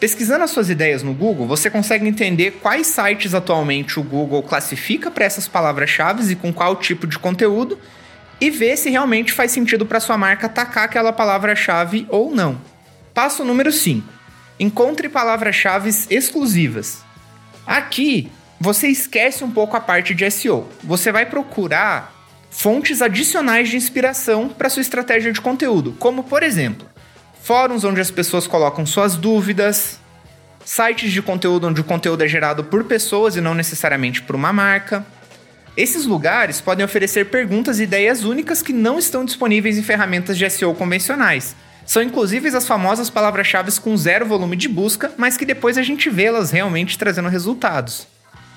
Pesquisando 0.00 0.42
as 0.42 0.50
suas 0.50 0.70
ideias 0.70 1.02
no 1.02 1.12
Google, 1.12 1.46
você 1.46 1.68
consegue 1.68 2.08
entender 2.08 2.52
quais 2.62 2.86
sites 2.86 3.34
atualmente 3.34 4.00
o 4.00 4.02
Google 4.02 4.42
classifica 4.42 5.10
para 5.10 5.26
essas 5.26 5.46
palavras-chave 5.46 6.32
e 6.32 6.34
com 6.34 6.50
qual 6.50 6.74
tipo 6.76 7.06
de 7.06 7.18
conteúdo 7.18 7.78
e 8.40 8.48
ver 8.48 8.78
se 8.78 8.88
realmente 8.88 9.30
faz 9.30 9.52
sentido 9.52 9.84
para 9.84 10.00
sua 10.00 10.16
marca 10.16 10.46
atacar 10.46 10.84
aquela 10.84 11.12
palavra-chave 11.12 12.06
ou 12.08 12.34
não. 12.34 12.58
Passo 13.12 13.44
número 13.44 13.70
5. 13.70 14.08
Encontre 14.58 15.06
palavras-chave 15.06 15.90
exclusivas. 16.08 17.04
Aqui, 17.66 18.32
você 18.58 18.88
esquece 18.88 19.44
um 19.44 19.50
pouco 19.50 19.76
a 19.76 19.80
parte 19.80 20.14
de 20.14 20.30
SEO. 20.30 20.66
Você 20.82 21.12
vai 21.12 21.26
procurar 21.26 22.14
fontes 22.50 23.02
adicionais 23.02 23.68
de 23.68 23.76
inspiração 23.76 24.48
para 24.48 24.70
sua 24.70 24.80
estratégia 24.80 25.30
de 25.30 25.42
conteúdo, 25.42 25.94
como 25.98 26.24
por 26.24 26.42
exemplo, 26.42 26.88
fóruns 27.42 27.84
onde 27.84 28.00
as 28.00 28.10
pessoas 28.10 28.46
colocam 28.46 28.86
suas 28.86 29.16
dúvidas, 29.16 29.98
sites 30.64 31.10
de 31.10 31.22
conteúdo 31.22 31.66
onde 31.66 31.80
o 31.80 31.84
conteúdo 31.84 32.22
é 32.22 32.28
gerado 32.28 32.64
por 32.64 32.84
pessoas 32.84 33.36
e 33.36 33.40
não 33.40 33.54
necessariamente 33.54 34.22
por 34.22 34.36
uma 34.36 34.52
marca. 34.52 35.04
Esses 35.76 36.04
lugares 36.04 36.60
podem 36.60 36.84
oferecer 36.84 37.26
perguntas 37.26 37.80
e 37.80 37.84
ideias 37.84 38.24
únicas 38.24 38.60
que 38.60 38.72
não 38.72 38.98
estão 38.98 39.24
disponíveis 39.24 39.78
em 39.78 39.82
ferramentas 39.82 40.36
de 40.36 40.48
SEO 40.50 40.74
convencionais. 40.74 41.56
São 41.86 42.02
inclusive 42.02 42.48
as 42.48 42.66
famosas 42.66 43.10
palavras-chave 43.10 43.72
com 43.80 43.96
zero 43.96 44.26
volume 44.26 44.56
de 44.56 44.68
busca, 44.68 45.12
mas 45.16 45.36
que 45.36 45.44
depois 45.44 45.78
a 45.78 45.82
gente 45.82 46.08
vê 46.10 46.24
elas 46.24 46.50
realmente 46.50 46.98
trazendo 46.98 47.28
resultados. 47.28 48.06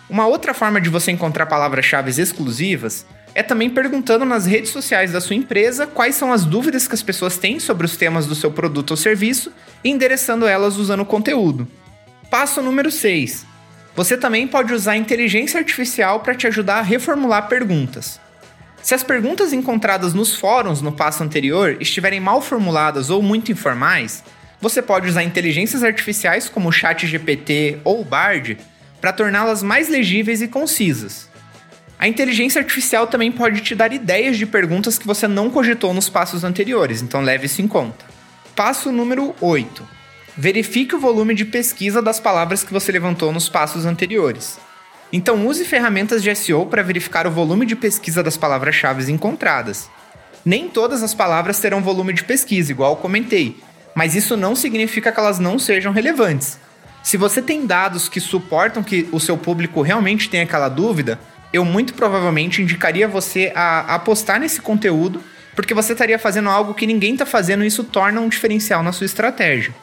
Uma 0.09 0.27
outra 0.27 0.53
forma 0.53 0.81
de 0.81 0.89
você 0.89 1.11
encontrar 1.11 1.45
palavras-chave 1.45 2.11
exclusivas 2.11 3.05
é 3.35 3.41
também 3.41 3.69
perguntando 3.69 4.25
nas 4.25 4.45
redes 4.45 4.71
sociais 4.71 5.11
da 5.11 5.21
sua 5.21 5.35
empresa 5.35 5.87
quais 5.87 6.15
são 6.15 6.31
as 6.31 6.45
dúvidas 6.45 6.87
que 6.87 6.93
as 6.93 7.01
pessoas 7.01 7.37
têm 7.37 7.59
sobre 7.59 7.85
os 7.85 7.97
temas 7.97 8.25
do 8.27 8.35
seu 8.35 8.51
produto 8.51 8.91
ou 8.91 8.97
serviço 8.97 9.51
e 9.83 9.89
endereçando 9.89 10.45
elas 10.45 10.77
usando 10.77 11.05
conteúdo. 11.05 11.67
Passo 12.29 12.61
número 12.61 12.91
6. 12.91 13.45
Você 13.95 14.17
também 14.17 14.47
pode 14.47 14.73
usar 14.73 14.93
a 14.93 14.97
inteligência 14.97 15.59
artificial 15.59 16.19
para 16.19 16.35
te 16.35 16.47
ajudar 16.47 16.79
a 16.79 16.81
reformular 16.81 17.47
perguntas. 17.47 18.19
Se 18.81 18.93
as 18.93 19.03
perguntas 19.03 19.53
encontradas 19.53 20.13
nos 20.13 20.35
fóruns 20.35 20.81
no 20.81 20.91
passo 20.91 21.23
anterior 21.23 21.77
estiverem 21.79 22.19
mal 22.19 22.41
formuladas 22.41 23.09
ou 23.09 23.21
muito 23.21 23.51
informais, 23.51 24.23
você 24.59 24.81
pode 24.81 25.07
usar 25.07 25.23
inteligências 25.23 25.83
artificiais 25.83 26.49
como 26.49 26.69
o 26.69 26.71
ChatGPT 26.71 27.79
ou 27.83 28.01
o 28.01 28.05
Bard 28.05 28.57
para 28.99 29.13
torná-las 29.13 29.61
mais 29.61 29.89
legíveis 29.89 30.41
e 30.41 30.47
concisas. 30.47 31.32
A 32.03 32.07
inteligência 32.09 32.59
artificial 32.59 33.07
também 33.07 33.31
pode 33.31 33.61
te 33.61 33.73
dar 33.73 33.93
ideias 33.93 34.37
de 34.37 34.45
perguntas 34.45 34.99
que 34.99 35.07
você 35.07 35.25
não 35.25 35.49
cogitou 35.49 35.93
nos 35.93 36.09
passos 36.09 36.43
anteriores, 36.43 37.01
então 37.01 37.21
leve 37.21 37.45
isso 37.45 37.61
em 37.61 37.67
conta. 37.67 38.03
Passo 38.53 38.91
número 38.91 39.33
8. 39.39 39.87
Verifique 40.35 40.93
o 40.97 40.99
volume 40.99 41.33
de 41.33 41.45
pesquisa 41.45 42.01
das 42.01 42.19
palavras 42.19 42.61
que 42.61 42.73
você 42.73 42.91
levantou 42.91 43.31
nos 43.31 43.47
passos 43.47 43.85
anteriores. 43.85 44.59
Então 45.13 45.47
use 45.47 45.63
ferramentas 45.63 46.21
de 46.21 46.35
SEO 46.35 46.65
para 46.65 46.83
verificar 46.83 47.25
o 47.25 47.31
volume 47.31 47.65
de 47.65 47.73
pesquisa 47.73 48.21
das 48.21 48.35
palavras-chave 48.35 49.09
encontradas. 49.09 49.89
Nem 50.43 50.67
todas 50.67 51.03
as 51.03 51.13
palavras 51.13 51.57
terão 51.57 51.81
volume 51.81 52.11
de 52.11 52.25
pesquisa, 52.25 52.69
igual 52.69 52.97
comentei, 52.97 53.55
mas 53.95 54.13
isso 54.13 54.35
não 54.35 54.57
significa 54.57 55.09
que 55.09 55.21
elas 55.21 55.39
não 55.39 55.57
sejam 55.57 55.93
relevantes. 55.93 56.59
Se 57.01 57.15
você 57.15 57.41
tem 57.41 57.65
dados 57.65 58.09
que 58.09 58.19
suportam 58.19 58.83
que 58.83 59.07
o 59.13 59.21
seu 59.21 59.37
público 59.37 59.81
realmente 59.81 60.29
tenha 60.29 60.43
aquela 60.43 60.67
dúvida, 60.67 61.17
eu 61.53 61.63
muito 61.63 61.93
provavelmente 61.93 62.61
indicaria 62.61 63.07
você 63.07 63.51
a 63.55 63.95
apostar 63.95 64.39
nesse 64.39 64.59
conteúdo, 64.59 65.23
porque 65.55 65.73
você 65.73 65.93
estaria 65.93 66.17
fazendo 66.17 66.49
algo 66.49 66.73
que 66.73 66.87
ninguém 66.87 67.13
está 67.13 67.25
fazendo 67.25 67.63
e 67.63 67.67
isso 67.67 67.83
torna 67.83 68.19
um 68.19 68.27
diferencial 68.27 68.81
na 68.81 68.91
sua 68.91 69.05
estratégia. 69.05 69.73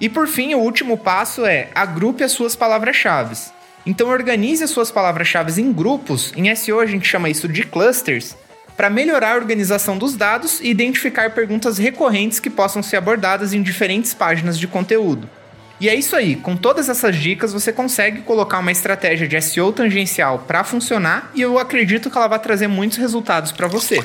E 0.00 0.08
por 0.08 0.26
fim, 0.26 0.54
o 0.54 0.58
último 0.58 0.96
passo 0.96 1.44
é 1.44 1.68
agrupe 1.74 2.24
as 2.24 2.32
suas 2.32 2.56
palavras-chave. 2.56 3.36
Então 3.84 4.08
organize 4.08 4.64
as 4.64 4.70
suas 4.70 4.90
palavras-chave 4.90 5.60
em 5.60 5.72
grupos, 5.72 6.32
em 6.36 6.54
SEO 6.54 6.80
a 6.80 6.86
gente 6.86 7.06
chama 7.06 7.28
isso 7.28 7.46
de 7.46 7.64
clusters, 7.64 8.36
para 8.76 8.88
melhorar 8.88 9.32
a 9.32 9.36
organização 9.36 9.98
dos 9.98 10.14
dados 10.14 10.60
e 10.60 10.68
identificar 10.68 11.34
perguntas 11.34 11.78
recorrentes 11.78 12.38
que 12.38 12.48
possam 12.48 12.82
ser 12.82 12.96
abordadas 12.96 13.52
em 13.52 13.60
diferentes 13.60 14.14
páginas 14.14 14.58
de 14.58 14.68
conteúdo. 14.68 15.28
E 15.80 15.88
é 15.88 15.94
isso 15.94 16.16
aí, 16.16 16.34
com 16.34 16.56
todas 16.56 16.88
essas 16.88 17.14
dicas 17.14 17.52
você 17.52 17.72
consegue 17.72 18.22
colocar 18.22 18.58
uma 18.58 18.72
estratégia 18.72 19.28
de 19.28 19.40
SEO 19.40 19.72
tangencial 19.72 20.40
para 20.40 20.64
funcionar 20.64 21.30
e 21.34 21.40
eu 21.40 21.56
acredito 21.56 22.10
que 22.10 22.18
ela 22.18 22.26
vai 22.26 22.38
trazer 22.40 22.66
muitos 22.66 22.98
resultados 22.98 23.52
para 23.52 23.68
você. 23.68 24.00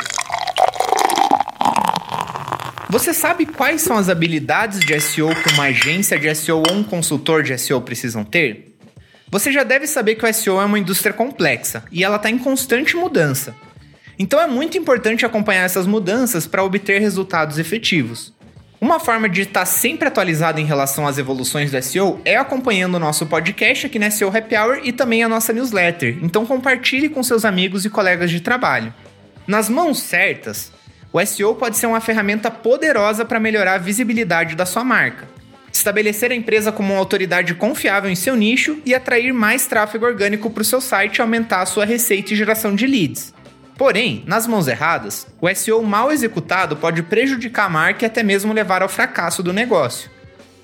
Você 2.89 3.11
sabe 3.11 3.47
quais 3.47 3.81
são 3.81 3.97
as 3.97 4.07
habilidades 4.07 4.79
de 4.79 4.99
SEO 4.99 5.33
que 5.33 5.51
uma 5.53 5.63
agência 5.63 6.19
de 6.19 6.33
SEO 6.35 6.61
ou 6.69 6.75
um 6.75 6.83
consultor 6.83 7.41
de 7.41 7.57
SEO 7.57 7.81
precisam 7.81 8.23
ter? 8.23 8.77
Você 9.31 9.51
já 9.51 9.63
deve 9.63 9.87
saber 9.87 10.13
que 10.13 10.23
o 10.23 10.31
SEO 10.31 10.61
é 10.61 10.65
uma 10.65 10.77
indústria 10.77 11.11
complexa 11.11 11.83
e 11.91 12.03
ela 12.03 12.17
está 12.17 12.29
em 12.29 12.37
constante 12.37 12.95
mudança. 12.95 13.55
Então 14.19 14.39
é 14.39 14.45
muito 14.45 14.77
importante 14.77 15.25
acompanhar 15.25 15.63
essas 15.63 15.87
mudanças 15.87 16.45
para 16.45 16.63
obter 16.63 17.01
resultados 17.01 17.57
efetivos. 17.57 18.31
Uma 18.83 18.99
forma 18.99 19.29
de 19.29 19.43
estar 19.43 19.63
sempre 19.63 20.09
atualizado 20.09 20.59
em 20.59 20.65
relação 20.65 21.07
às 21.07 21.17
evoluções 21.17 21.71
do 21.71 21.81
SEO 21.81 22.19
é 22.25 22.35
acompanhando 22.35 22.95
o 22.95 22.99
nosso 22.99 23.25
podcast 23.25 23.85
aqui 23.85 23.97
na 23.97 24.11
SEO 24.11 24.27
Happy 24.27 24.57
Hour 24.57 24.81
e 24.83 24.91
também 24.91 25.23
a 25.23 25.29
nossa 25.29 25.53
newsletter. 25.53 26.19
Então 26.21 26.45
compartilhe 26.45 27.07
com 27.07 27.23
seus 27.23 27.45
amigos 27.45 27.85
e 27.85 27.89
colegas 27.89 28.29
de 28.29 28.41
trabalho. 28.41 28.93
Nas 29.47 29.69
mãos 29.69 30.01
certas, 30.01 30.69
o 31.13 31.25
SEO 31.25 31.55
pode 31.55 31.77
ser 31.77 31.85
uma 31.85 32.01
ferramenta 32.01 32.51
poderosa 32.51 33.23
para 33.23 33.39
melhorar 33.39 33.75
a 33.75 33.77
visibilidade 33.77 34.53
da 34.53 34.65
sua 34.65 34.83
marca, 34.83 35.29
estabelecer 35.71 36.29
a 36.33 36.35
empresa 36.35 36.69
como 36.69 36.91
uma 36.91 36.99
autoridade 36.99 37.55
confiável 37.55 38.11
em 38.11 38.15
seu 38.15 38.35
nicho 38.35 38.81
e 38.85 38.93
atrair 38.93 39.33
mais 39.33 39.65
tráfego 39.65 40.05
orgânico 40.05 40.49
para 40.49 40.61
o 40.61 40.65
seu 40.65 40.81
site 40.81 41.19
e 41.19 41.21
aumentar 41.21 41.61
a 41.61 41.65
sua 41.65 41.85
receita 41.85 42.33
e 42.33 42.35
geração 42.35 42.75
de 42.75 42.85
leads. 42.85 43.33
Porém, 43.77 44.23
nas 44.27 44.45
mãos 44.45 44.67
erradas, 44.67 45.27
o 45.41 45.53
SEO 45.53 45.81
mal 45.83 46.11
executado 46.11 46.75
pode 46.75 47.01
prejudicar 47.03 47.65
a 47.65 47.69
marca 47.69 48.05
e 48.05 48.07
até 48.07 48.21
mesmo 48.21 48.53
levar 48.53 48.81
ao 48.81 48.89
fracasso 48.89 49.41
do 49.41 49.51
negócio. 49.51 50.11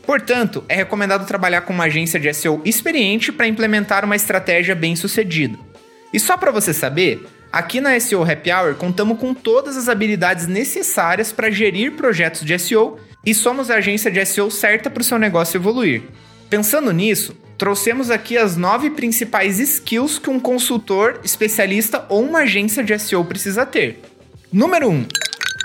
Portanto, 0.03 0.63
é 0.67 0.75
recomendado 0.75 1.27
trabalhar 1.27 1.61
com 1.61 1.73
uma 1.73 1.85
agência 1.85 2.19
de 2.19 2.33
SEO 2.33 2.61
experiente 2.65 3.31
para 3.31 3.47
implementar 3.47 4.05
uma 4.05 4.15
estratégia 4.15 4.75
bem 4.75 4.95
sucedida. 4.95 5.57
E 6.13 6.19
só 6.19 6.37
para 6.37 6.51
você 6.51 6.73
saber, 6.73 7.27
aqui 7.51 7.79
na 7.79 7.99
SEO 7.99 8.23
Happy 8.23 8.51
Hour 8.51 8.75
contamos 8.75 9.19
com 9.19 9.33
todas 9.33 9.77
as 9.77 9.87
habilidades 9.87 10.47
necessárias 10.47 11.31
para 11.31 11.51
gerir 11.51 11.93
projetos 11.93 12.41
de 12.41 12.57
SEO 12.57 12.99
e 13.25 13.33
somos 13.33 13.69
a 13.69 13.75
agência 13.75 14.09
de 14.09 14.23
SEO 14.25 14.49
certa 14.49 14.89
para 14.89 15.01
o 15.01 15.03
seu 15.03 15.19
negócio 15.19 15.57
evoluir. 15.57 16.03
Pensando 16.49 16.91
nisso, 16.91 17.35
trouxemos 17.59 18.09
aqui 18.09 18.37
as 18.37 18.55
nove 18.55 18.89
principais 18.91 19.59
skills 19.59 20.17
que 20.17 20.29
um 20.29 20.39
consultor, 20.39 21.19
especialista 21.25 22.05
ou 22.07 22.23
uma 22.23 22.39
agência 22.39 22.81
de 22.81 22.97
SEO 22.97 23.25
precisa 23.25 23.65
ter. 23.65 23.99
Número 24.51 24.87
1. 24.87 24.93
Um, 24.93 25.05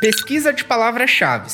pesquisa 0.00 0.52
de 0.52 0.64
palavras-chave. 0.64 1.48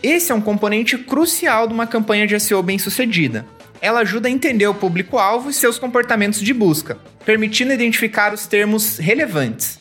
Esse 0.00 0.30
é 0.30 0.34
um 0.34 0.40
componente 0.40 0.96
crucial 0.96 1.66
de 1.66 1.74
uma 1.74 1.86
campanha 1.86 2.28
de 2.28 2.38
SEO 2.38 2.62
bem-sucedida. 2.62 3.44
Ela 3.80 4.00
ajuda 4.00 4.28
a 4.28 4.30
entender 4.30 4.68
o 4.68 4.74
público-alvo 4.74 5.50
e 5.50 5.52
seus 5.52 5.80
comportamentos 5.80 6.40
de 6.40 6.54
busca, 6.54 6.96
permitindo 7.24 7.72
identificar 7.72 8.32
os 8.32 8.46
termos 8.46 8.98
relevantes. 8.98 9.80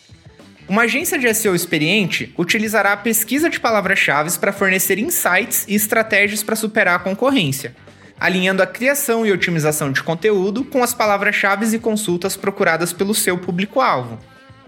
Uma 0.68 0.82
agência 0.82 1.20
de 1.20 1.32
SEO 1.32 1.54
experiente 1.54 2.34
utilizará 2.40 2.94
a 2.94 2.98
pesquisa 2.98 3.52
de 3.52 3.60
palavras-chave 3.60 4.36
para 4.40 4.52
fornecer 4.52 4.98
insights 4.98 5.64
e 5.68 5.76
estratégias 5.76 6.42
para 6.42 6.56
superar 6.56 6.96
a 6.96 7.00
concorrência 7.00 7.76
alinhando 8.20 8.64
a 8.64 8.68
criação 8.68 9.26
e 9.26 9.32
otimização 9.32 9.92
de 9.92 10.02
conteúdo 10.02 10.64
com 10.64 10.84
as 10.84 10.94
palavras-chave 10.94 11.76
e 11.76 11.80
consultas 11.80 12.38
procuradas 12.38 12.94
pelo 12.94 13.14
seu 13.14 13.38
público-alvo. 13.38 14.20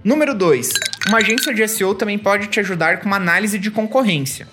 Número 0.04 0.34
2. 0.34 0.70
Uma 1.08 1.20
agência 1.20 1.54
de 1.54 1.68
SEO 1.68 1.96
também 1.96 2.18
pode 2.18 2.48
te 2.48 2.60
ajudar 2.60 3.00
com 3.00 3.08
uma 3.08 3.16
análise 3.16 3.58
de 3.58 3.72
concorrência. 3.72 4.48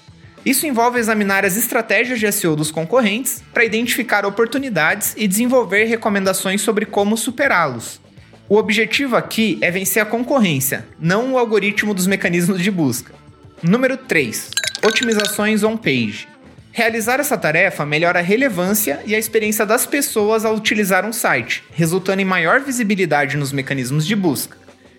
Isso 0.45 0.67
envolve 0.67 0.99
examinar 0.99 1.45
as 1.45 1.57
estratégias 1.57 2.21
de 2.21 2.31
SEO 2.31 2.55
dos 2.55 2.71
concorrentes 2.71 3.43
para 3.53 3.65
identificar 3.65 4.27
oportunidades 4.27 5.15
e 5.17 5.27
desenvolver 5.27 5.85
recomendações 5.85 6.61
sobre 6.61 6.85
como 6.85 7.17
superá-los. 7.17 8.01
O 8.47 8.57
objetivo 8.57 9.17
aqui 9.17 9.59
é 9.63 9.71
vencer 9.71 10.03
a 10.03 10.07
concorrência, 10.07 10.87
não 11.01 11.33
o 11.33 11.39
algoritmo 11.39 11.95
dos 11.95 12.07
mecanismos 12.07 12.61
de 12.61 12.71
busca. 12.71 13.15
Número 13.63 13.97
3. 13.97 14.51
Otimizações 14.85 15.63
on-page. 15.63 16.29
Realizar 16.77 17.21
essa 17.21 17.39
tarefa 17.39 17.87
melhora 17.87 18.19
a 18.19 18.23
relevância 18.23 19.01
e 19.07 19.15
a 19.15 19.19
experiência 19.19 19.65
das 19.65 19.87
pessoas 19.87 20.45
ao 20.45 20.57
utilizar 20.57 21.07
um 21.07 21.13
site, 21.13 21.63
resultando 21.73 22.21
em 22.21 22.25
maior 22.25 22.59
visibilidade 22.63 23.37
nos 23.37 23.53
mecanismos 23.53 24.05
de 24.05 24.17
busca. 24.17 24.57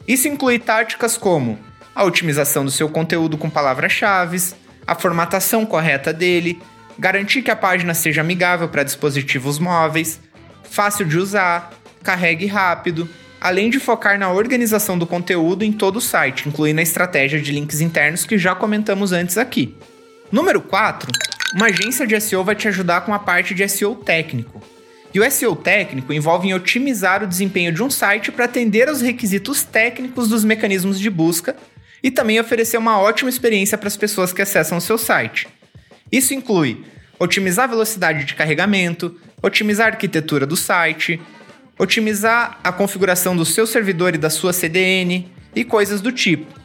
Isso 0.08 0.30
inclui 0.30 0.58
táticas 0.58 1.18
como 1.18 1.60
a 1.94 2.06
otimização 2.06 2.64
do 2.64 2.72
seu 2.72 2.88
conteúdo 2.88 3.38
com 3.38 3.50
palavras-chave, 3.50 4.54
a 4.88 4.96
formatação 4.96 5.66
correta 5.66 6.14
dele, 6.14 6.62
garantir 6.98 7.42
que 7.42 7.52
a 7.52 7.58
página 7.58 7.94
seja 7.94 8.22
amigável 8.22 8.70
para 8.70 8.84
dispositivos 8.84 9.60
móveis, 9.60 10.22
fácil 10.64 11.06
de 11.06 11.18
usar, 11.18 11.74
carregue 12.02 12.46
rápido, 12.46 13.10
além 13.42 13.70
de 13.70 13.82
focar 13.82 14.18
na 14.18 14.32
organização 14.32 14.98
do 14.98 15.06
conteúdo 15.06 15.66
em 15.66 15.74
todo 15.74 15.98
o 15.98 16.02
site, 16.02 16.48
incluindo 16.48 16.80
a 16.80 16.84
estratégia 16.84 17.42
de 17.42 17.52
links 17.52 17.82
internos 17.82 18.24
que 18.24 18.38
já 18.38 18.56
comentamos 18.56 19.12
antes 19.12 19.38
aqui. 19.38 19.76
Número 20.32 20.62
4 20.62 21.35
uma 21.56 21.68
agência 21.68 22.06
de 22.06 22.20
SEO 22.20 22.44
vai 22.44 22.54
te 22.54 22.68
ajudar 22.68 23.02
com 23.06 23.14
a 23.14 23.18
parte 23.18 23.54
de 23.54 23.66
SEO 23.70 23.96
técnico. 23.96 24.62
E 25.14 25.22
o 25.22 25.32
SEO 25.32 25.56
técnico 25.56 26.12
envolve 26.12 26.50
em 26.50 26.54
otimizar 26.54 27.24
o 27.24 27.28
desempenho 27.28 27.72
de 27.72 27.82
um 27.82 27.90
site 27.90 28.30
para 28.30 28.44
atender 28.44 28.90
aos 28.90 29.00
requisitos 29.00 29.64
técnicos 29.64 30.28
dos 30.28 30.44
mecanismos 30.44 31.00
de 31.00 31.10
busca 31.10 31.56
e 32.04 32.12
também 32.12 32.42
oferecer 32.42 32.78
uma 32.78 33.00
ótima 33.00 33.30
experiência 33.30 33.78
para 33.78 33.88
as 33.88 33.96
pessoas 33.96 34.34
que 34.34 34.42
acessam 34.42 34.80
o 34.80 34.82
seu 34.82 34.98
site. 34.98 35.48
Isso 36.12 36.34
inclui 36.34 36.84
otimizar 37.18 37.64
a 37.64 37.70
velocidade 37.70 38.26
de 38.26 38.36
carregamento, 38.36 39.18
otimizar 39.42 39.88
a 39.88 39.92
arquitetura 39.92 40.46
do 40.46 40.58
site, 40.58 41.22
otimizar 41.80 42.60
a 42.66 42.72
configuração 42.74 43.34
do 43.34 43.46
seu 43.46 43.66
servidor 43.66 44.14
e 44.14 44.18
da 44.18 44.30
sua 44.30 44.52
CDN 44.52 45.32
e 45.56 45.64
coisas 45.64 46.02
do 46.02 46.12
tipo. 46.12 46.65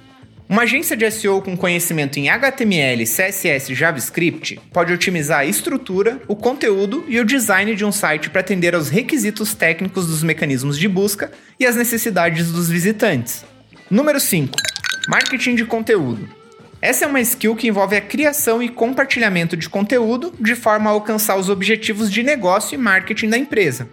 Uma 0.51 0.63
agência 0.63 0.97
de 0.97 1.09
SEO 1.09 1.41
com 1.41 1.57
conhecimento 1.57 2.19
em 2.19 2.29
HTML, 2.29 3.05
CSS 3.05 3.71
e 3.71 3.75
JavaScript 3.77 4.61
pode 4.73 4.93
otimizar 4.93 5.39
a 5.39 5.45
estrutura, 5.45 6.21
o 6.27 6.35
conteúdo 6.35 7.05
e 7.07 7.21
o 7.21 7.25
design 7.25 7.73
de 7.77 7.85
um 7.85 7.93
site 7.93 8.29
para 8.31 8.41
atender 8.41 8.75
aos 8.75 8.89
requisitos 8.89 9.55
técnicos 9.55 10.09
dos 10.09 10.25
mecanismos 10.25 10.77
de 10.77 10.89
busca 10.89 11.31
e 11.57 11.65
às 11.65 11.77
necessidades 11.77 12.51
dos 12.51 12.69
visitantes. 12.69 13.45
Número 13.89 14.19
5. 14.19 14.53
Marketing 15.09 15.55
de 15.55 15.65
conteúdo. 15.65 16.29
Essa 16.83 17.05
é 17.05 17.07
uma 17.07 17.21
skill 17.21 17.55
que 17.55 17.69
envolve 17.69 17.95
a 17.95 18.01
criação 18.01 18.61
e 18.61 18.69
compartilhamento 18.69 19.57
de 19.57 19.69
conteúdo 19.69 20.35
de 20.41 20.57
forma 20.57 20.91
a 20.91 20.93
alcançar 20.93 21.37
os 21.37 21.49
objetivos 21.49 22.11
de 22.11 22.25
negócio 22.25 22.75
e 22.75 22.77
marketing 22.77 23.29
da 23.29 23.39
empresa. 23.39 23.89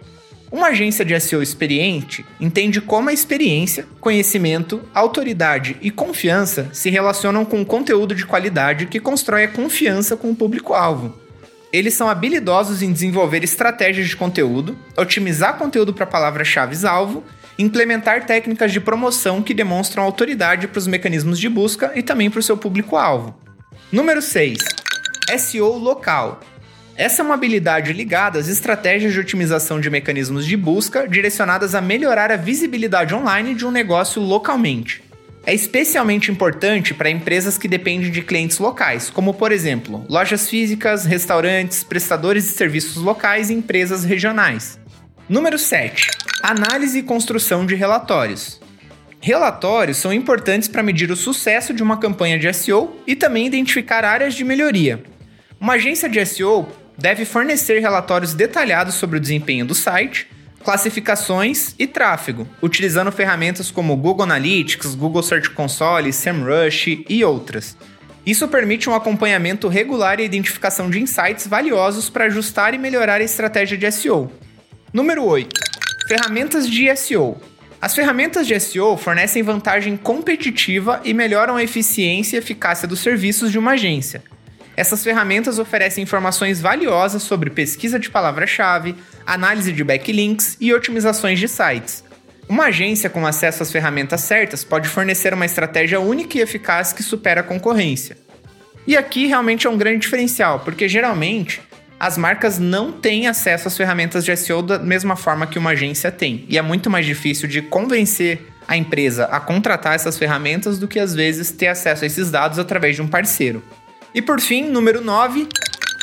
Uma 0.50 0.68
agência 0.68 1.04
de 1.04 1.18
SEO 1.20 1.42
experiente 1.42 2.24
entende 2.40 2.80
como 2.80 3.10
a 3.10 3.12
experiência, 3.12 3.86
conhecimento, 4.00 4.80
autoridade 4.94 5.76
e 5.82 5.90
confiança 5.90 6.70
se 6.72 6.88
relacionam 6.88 7.44
com 7.44 7.60
o 7.60 7.66
conteúdo 7.66 8.14
de 8.14 8.24
qualidade 8.24 8.86
que 8.86 8.98
constrói 8.98 9.44
a 9.44 9.48
confiança 9.48 10.16
com 10.16 10.30
o 10.30 10.34
público-alvo. 10.34 11.14
Eles 11.70 11.92
são 11.92 12.08
habilidosos 12.08 12.82
em 12.82 12.90
desenvolver 12.90 13.44
estratégias 13.44 14.08
de 14.08 14.16
conteúdo, 14.16 14.78
otimizar 14.96 15.58
conteúdo 15.58 15.92
para 15.92 16.06
palavras-chave-alvo, 16.06 17.22
implementar 17.58 18.24
técnicas 18.24 18.72
de 18.72 18.80
promoção 18.80 19.42
que 19.42 19.52
demonstram 19.52 20.02
autoridade 20.02 20.66
para 20.66 20.78
os 20.78 20.86
mecanismos 20.86 21.38
de 21.38 21.48
busca 21.48 21.92
e 21.94 22.02
também 22.02 22.30
para 22.30 22.40
o 22.40 22.42
seu 22.42 22.56
público-alvo. 22.56 23.36
Número 23.92 24.22
6. 24.22 24.58
SEO 25.36 25.76
local 25.76 26.40
essa 26.98 27.22
é 27.22 27.24
uma 27.24 27.34
habilidade 27.34 27.92
ligada 27.92 28.40
às 28.40 28.48
estratégias 28.48 29.12
de 29.12 29.20
otimização 29.20 29.80
de 29.80 29.88
mecanismos 29.88 30.44
de 30.44 30.56
busca 30.56 31.06
direcionadas 31.06 31.76
a 31.76 31.80
melhorar 31.80 32.32
a 32.32 32.36
visibilidade 32.36 33.14
online 33.14 33.54
de 33.54 33.64
um 33.64 33.70
negócio 33.70 34.20
localmente. 34.20 35.00
É 35.46 35.54
especialmente 35.54 36.32
importante 36.32 36.92
para 36.92 37.08
empresas 37.08 37.56
que 37.56 37.68
dependem 37.68 38.10
de 38.10 38.20
clientes 38.20 38.58
locais, 38.58 39.10
como 39.10 39.32
por 39.32 39.52
exemplo, 39.52 40.04
lojas 40.08 40.50
físicas, 40.50 41.04
restaurantes, 41.04 41.84
prestadores 41.84 42.42
de 42.42 42.50
serviços 42.50 42.96
locais 42.96 43.48
e 43.48 43.54
empresas 43.54 44.02
regionais. 44.02 44.76
Número 45.28 45.56
7. 45.56 46.10
Análise 46.42 46.98
e 46.98 47.02
construção 47.04 47.64
de 47.64 47.76
relatórios. 47.76 48.60
Relatórios 49.20 49.98
são 49.98 50.12
importantes 50.12 50.66
para 50.66 50.82
medir 50.82 51.12
o 51.12 51.16
sucesso 51.16 51.72
de 51.72 51.82
uma 51.82 51.98
campanha 51.98 52.40
de 52.40 52.52
SEO 52.52 52.96
e 53.06 53.14
também 53.14 53.46
identificar 53.46 54.04
áreas 54.04 54.34
de 54.34 54.42
melhoria. 54.42 55.00
Uma 55.60 55.74
agência 55.74 56.08
de 56.08 56.24
SEO 56.26 56.68
deve 56.98 57.24
fornecer 57.24 57.78
relatórios 57.78 58.34
detalhados 58.34 58.96
sobre 58.96 59.18
o 59.18 59.20
desempenho 59.20 59.64
do 59.64 59.74
site, 59.74 60.26
classificações 60.64 61.74
e 61.78 61.86
tráfego, 61.86 62.46
utilizando 62.60 63.12
ferramentas 63.12 63.70
como 63.70 63.96
Google 63.96 64.24
Analytics, 64.24 64.96
Google 64.96 65.22
Search 65.22 65.50
Console, 65.50 66.12
SEMrush 66.12 67.04
e 67.08 67.24
outras. 67.24 67.76
Isso 68.26 68.48
permite 68.48 68.90
um 68.90 68.94
acompanhamento 68.94 69.68
regular 69.68 70.18
e 70.18 70.24
identificação 70.24 70.90
de 70.90 71.00
insights 71.00 71.46
valiosos 71.46 72.10
para 72.10 72.24
ajustar 72.24 72.74
e 72.74 72.78
melhorar 72.78 73.20
a 73.20 73.24
estratégia 73.24 73.78
de 73.78 73.90
SEO. 73.92 74.30
Número 74.92 75.24
8. 75.24 75.48
Ferramentas 76.08 76.68
de 76.68 76.94
SEO. 76.96 77.40
As 77.80 77.94
ferramentas 77.94 78.46
de 78.46 78.58
SEO 78.58 78.96
fornecem 78.96 79.42
vantagem 79.42 79.96
competitiva 79.96 81.00
e 81.04 81.14
melhoram 81.14 81.56
a 81.56 81.62
eficiência 81.62 82.36
e 82.36 82.38
eficácia 82.40 82.88
dos 82.88 82.98
serviços 82.98 83.52
de 83.52 83.58
uma 83.58 83.72
agência. 83.72 84.22
Essas 84.78 85.02
ferramentas 85.02 85.58
oferecem 85.58 86.04
informações 86.04 86.60
valiosas 86.60 87.24
sobre 87.24 87.50
pesquisa 87.50 87.98
de 87.98 88.08
palavra-chave, 88.08 88.94
análise 89.26 89.72
de 89.72 89.82
backlinks 89.82 90.56
e 90.60 90.72
otimizações 90.72 91.40
de 91.40 91.48
sites. 91.48 92.04
Uma 92.48 92.66
agência 92.66 93.10
com 93.10 93.26
acesso 93.26 93.64
às 93.64 93.72
ferramentas 93.72 94.20
certas 94.20 94.62
pode 94.62 94.88
fornecer 94.88 95.34
uma 95.34 95.44
estratégia 95.44 95.98
única 95.98 96.38
e 96.38 96.42
eficaz 96.42 96.92
que 96.92 97.02
supera 97.02 97.40
a 97.40 97.42
concorrência. 97.42 98.16
E 98.86 98.96
aqui 98.96 99.26
realmente 99.26 99.66
é 99.66 99.70
um 99.70 99.76
grande 99.76 100.02
diferencial, 100.02 100.60
porque 100.60 100.88
geralmente 100.88 101.60
as 101.98 102.16
marcas 102.16 102.60
não 102.60 102.92
têm 102.92 103.26
acesso 103.26 103.66
às 103.66 103.76
ferramentas 103.76 104.24
de 104.24 104.36
SEO 104.36 104.62
da 104.62 104.78
mesma 104.78 105.16
forma 105.16 105.48
que 105.48 105.58
uma 105.58 105.70
agência 105.70 106.12
tem, 106.12 106.46
e 106.48 106.56
é 106.56 106.62
muito 106.62 106.88
mais 106.88 107.04
difícil 107.04 107.48
de 107.48 107.62
convencer 107.62 108.46
a 108.68 108.76
empresa 108.76 109.24
a 109.24 109.40
contratar 109.40 109.96
essas 109.96 110.16
ferramentas 110.16 110.78
do 110.78 110.86
que 110.86 111.00
às 111.00 111.16
vezes 111.16 111.50
ter 111.50 111.66
acesso 111.66 112.04
a 112.04 112.06
esses 112.06 112.30
dados 112.30 112.60
através 112.60 112.94
de 112.94 113.02
um 113.02 113.08
parceiro. 113.08 113.60
E 114.18 114.20
por 114.20 114.40
fim, 114.40 114.64
número 114.64 115.00
9, 115.00 115.46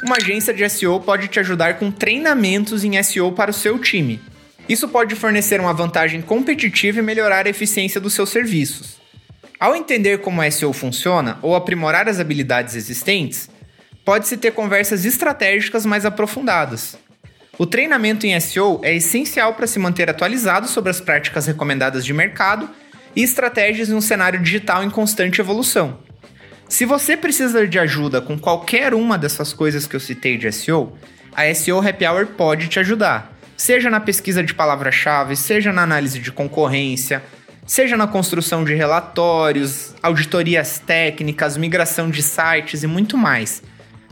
uma 0.02 0.16
agência 0.16 0.54
de 0.54 0.70
SEO 0.70 1.02
pode 1.02 1.28
te 1.28 1.38
ajudar 1.38 1.78
com 1.78 1.92
treinamentos 1.92 2.86
em 2.86 3.04
SEO 3.04 3.34
para 3.34 3.52
o 3.52 3.54
seu 3.54 3.78
time. 3.78 4.22
Isso 4.70 4.88
pode 4.88 5.16
fornecer 5.16 5.60
uma 5.60 5.74
vantagem 5.74 6.22
competitiva 6.22 7.00
e 7.00 7.02
melhorar 7.02 7.46
a 7.46 7.50
eficiência 7.50 8.00
dos 8.00 8.14
seus 8.14 8.30
serviços. 8.30 9.02
Ao 9.60 9.76
entender 9.76 10.20
como 10.20 10.42
o 10.42 10.50
SEO 10.50 10.72
funciona 10.72 11.38
ou 11.42 11.58
aprimorar 11.58 12.08
as 12.08 12.18
habilidades 12.18 12.74
existentes, 12.76 13.50
pode-se 14.06 14.38
ter 14.38 14.52
conversas 14.52 15.04
estratégicas 15.04 15.86
mais 15.86 16.06
aprofundadas. 16.06 16.98
O 17.58 17.66
treinamento 17.66 18.26
em 18.26 18.40
SEO 18.40 18.80
é 18.82 18.96
essencial 18.96 19.56
para 19.56 19.68
se 19.68 19.78
manter 19.78 20.10
atualizado 20.10 20.70
sobre 20.70 20.90
as 20.90 21.02
práticas 21.02 21.48
recomendadas 21.48 22.06
de 22.06 22.14
mercado 22.14 22.70
e 23.14 23.22
estratégias 23.22 23.90
em 23.90 23.94
um 23.94 24.00
cenário 24.00 24.42
digital 24.42 24.86
em 24.86 24.90
constante 24.90 25.42
evolução. 25.42 26.05
Se 26.68 26.86
você 26.86 27.16
precisa 27.16 27.68
de 27.68 27.78
ajuda 27.78 28.22
com 28.22 28.40
qualquer 28.40 28.94
uma 28.94 29.18
dessas 29.18 29.54
coisas 29.54 29.86
que 29.86 29.96
eu 29.96 30.00
citei 30.00 30.38
de 30.38 30.52
SEO, 30.52 30.98
a 31.34 31.54
SEO 31.54 31.80
Happy 31.80 32.06
Hour 32.06 32.28
pode 32.28 32.68
te 32.68 32.80
ajudar. 32.80 33.34
Seja 33.56 33.90
na 33.90 34.00
pesquisa 34.00 34.44
de 34.44 34.54
palavra-chave, 34.54 35.36
seja 35.36 35.72
na 35.72 35.84
análise 35.84 36.20
de 36.20 36.32
concorrência, 36.32 37.24
seja 37.66 37.96
na 37.96 38.08
construção 38.08 38.64
de 38.64 38.74
relatórios, 38.74 39.94
auditorias 40.02 40.80
técnicas, 40.80 41.56
migração 41.56 42.10
de 42.10 42.24
sites 42.24 42.84
e 42.84 42.88
muito 42.88 43.18
mais. 43.18 43.62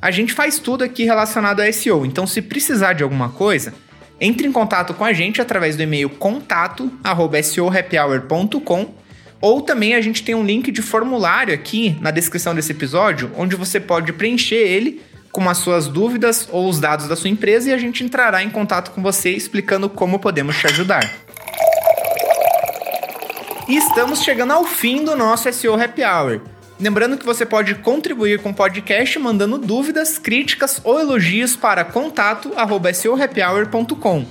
A 0.01 0.11
gente 0.11 0.33
faz 0.33 0.59
tudo 0.59 0.83
aqui 0.83 1.05
relacionado 1.05 1.59
a 1.59 1.73
SEO, 1.73 2.05
então 2.05 2.27
se 2.27 2.41
precisar 2.41 2.93
de 2.93 3.03
alguma 3.03 3.29
coisa, 3.29 3.73
entre 4.19 4.47
em 4.47 4.51
contato 4.51 4.93
com 4.93 5.03
a 5.03 5.11
gente 5.11 5.41
através 5.41 5.75
do 5.75 5.81
e-mail 5.83 6.09
contato@seohappyhour.com 6.09 9.02
ou 9.43 9.61
também 9.61 9.93
a 9.93 9.99
gente 9.99 10.23
tem 10.23 10.33
um 10.33 10.45
link 10.45 10.71
de 10.71 10.81
formulário 10.81 11.53
aqui 11.53 11.97
na 11.99 12.11
descrição 12.11 12.55
desse 12.55 12.71
episódio, 12.71 13.29
onde 13.35 13.57
você 13.57 13.77
pode 13.77 14.13
preencher 14.13 14.55
ele 14.55 15.01
com 15.33 15.49
as 15.49 15.57
suas 15.57 15.89
dúvidas 15.89 16.47
ou 16.49 16.69
os 16.69 16.79
dados 16.79 17.09
da 17.09 17.15
sua 17.17 17.29
empresa 17.29 17.69
e 17.69 17.73
a 17.73 17.77
gente 17.77 18.05
entrará 18.05 18.41
em 18.41 18.49
contato 18.49 18.91
com 18.91 19.03
você 19.03 19.31
explicando 19.31 19.89
como 19.89 20.17
podemos 20.17 20.57
te 20.57 20.65
ajudar. 20.67 21.13
E 23.67 23.75
estamos 23.75 24.21
chegando 24.21 24.53
ao 24.53 24.63
fim 24.63 25.03
do 25.03 25.13
nosso 25.13 25.51
SEO 25.51 25.75
Happy 25.75 26.05
Hour. 26.05 26.39
Lembrando 26.79 27.17
que 27.17 27.25
você 27.25 27.45
pode 27.45 27.75
contribuir 27.75 28.39
com 28.39 28.51
o 28.51 28.55
podcast 28.55 29.19
mandando 29.19 29.57
dúvidas, 29.57 30.17
críticas 30.17 30.79
ou 30.85 31.01
elogios 31.01 31.53
para 31.53 31.83
contato@seohappyhour.com. 31.83 34.25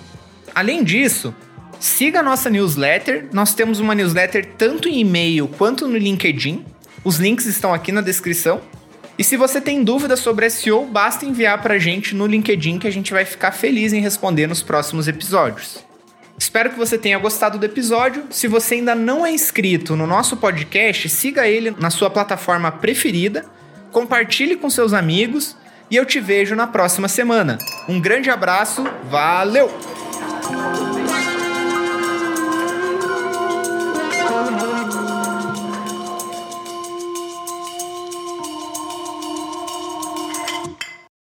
Além 0.54 0.82
disso, 0.82 1.34
Siga 1.82 2.20
a 2.20 2.22
nossa 2.22 2.48
newsletter. 2.48 3.26
Nós 3.32 3.54
temos 3.54 3.80
uma 3.80 3.92
newsletter 3.92 4.46
tanto 4.56 4.88
em 4.88 5.00
e-mail 5.00 5.48
quanto 5.48 5.88
no 5.88 5.98
LinkedIn. 5.98 6.64
Os 7.02 7.16
links 7.16 7.44
estão 7.44 7.74
aqui 7.74 7.90
na 7.90 8.00
descrição. 8.00 8.60
E 9.18 9.24
se 9.24 9.36
você 9.36 9.60
tem 9.60 9.82
dúvidas 9.82 10.20
sobre 10.20 10.48
SEO, 10.48 10.86
basta 10.86 11.26
enviar 11.26 11.60
para 11.60 11.74
a 11.74 11.78
gente 11.80 12.14
no 12.14 12.24
LinkedIn 12.24 12.78
que 12.78 12.86
a 12.86 12.90
gente 12.92 13.12
vai 13.12 13.24
ficar 13.24 13.50
feliz 13.50 13.92
em 13.92 14.00
responder 14.00 14.46
nos 14.46 14.62
próximos 14.62 15.08
episódios. 15.08 15.84
Espero 16.38 16.70
que 16.70 16.78
você 16.78 16.96
tenha 16.96 17.18
gostado 17.18 17.58
do 17.58 17.66
episódio. 17.66 18.26
Se 18.30 18.46
você 18.46 18.76
ainda 18.76 18.94
não 18.94 19.26
é 19.26 19.32
inscrito 19.32 19.96
no 19.96 20.06
nosso 20.06 20.36
podcast, 20.36 21.08
siga 21.08 21.48
ele 21.48 21.74
na 21.80 21.90
sua 21.90 22.08
plataforma 22.08 22.70
preferida, 22.70 23.44
compartilhe 23.90 24.54
com 24.54 24.70
seus 24.70 24.92
amigos 24.92 25.56
e 25.90 25.96
eu 25.96 26.06
te 26.06 26.20
vejo 26.20 26.54
na 26.54 26.68
próxima 26.68 27.08
semana. 27.08 27.58
Um 27.88 28.00
grande 28.00 28.30
abraço, 28.30 28.84
valeu! 29.10 29.68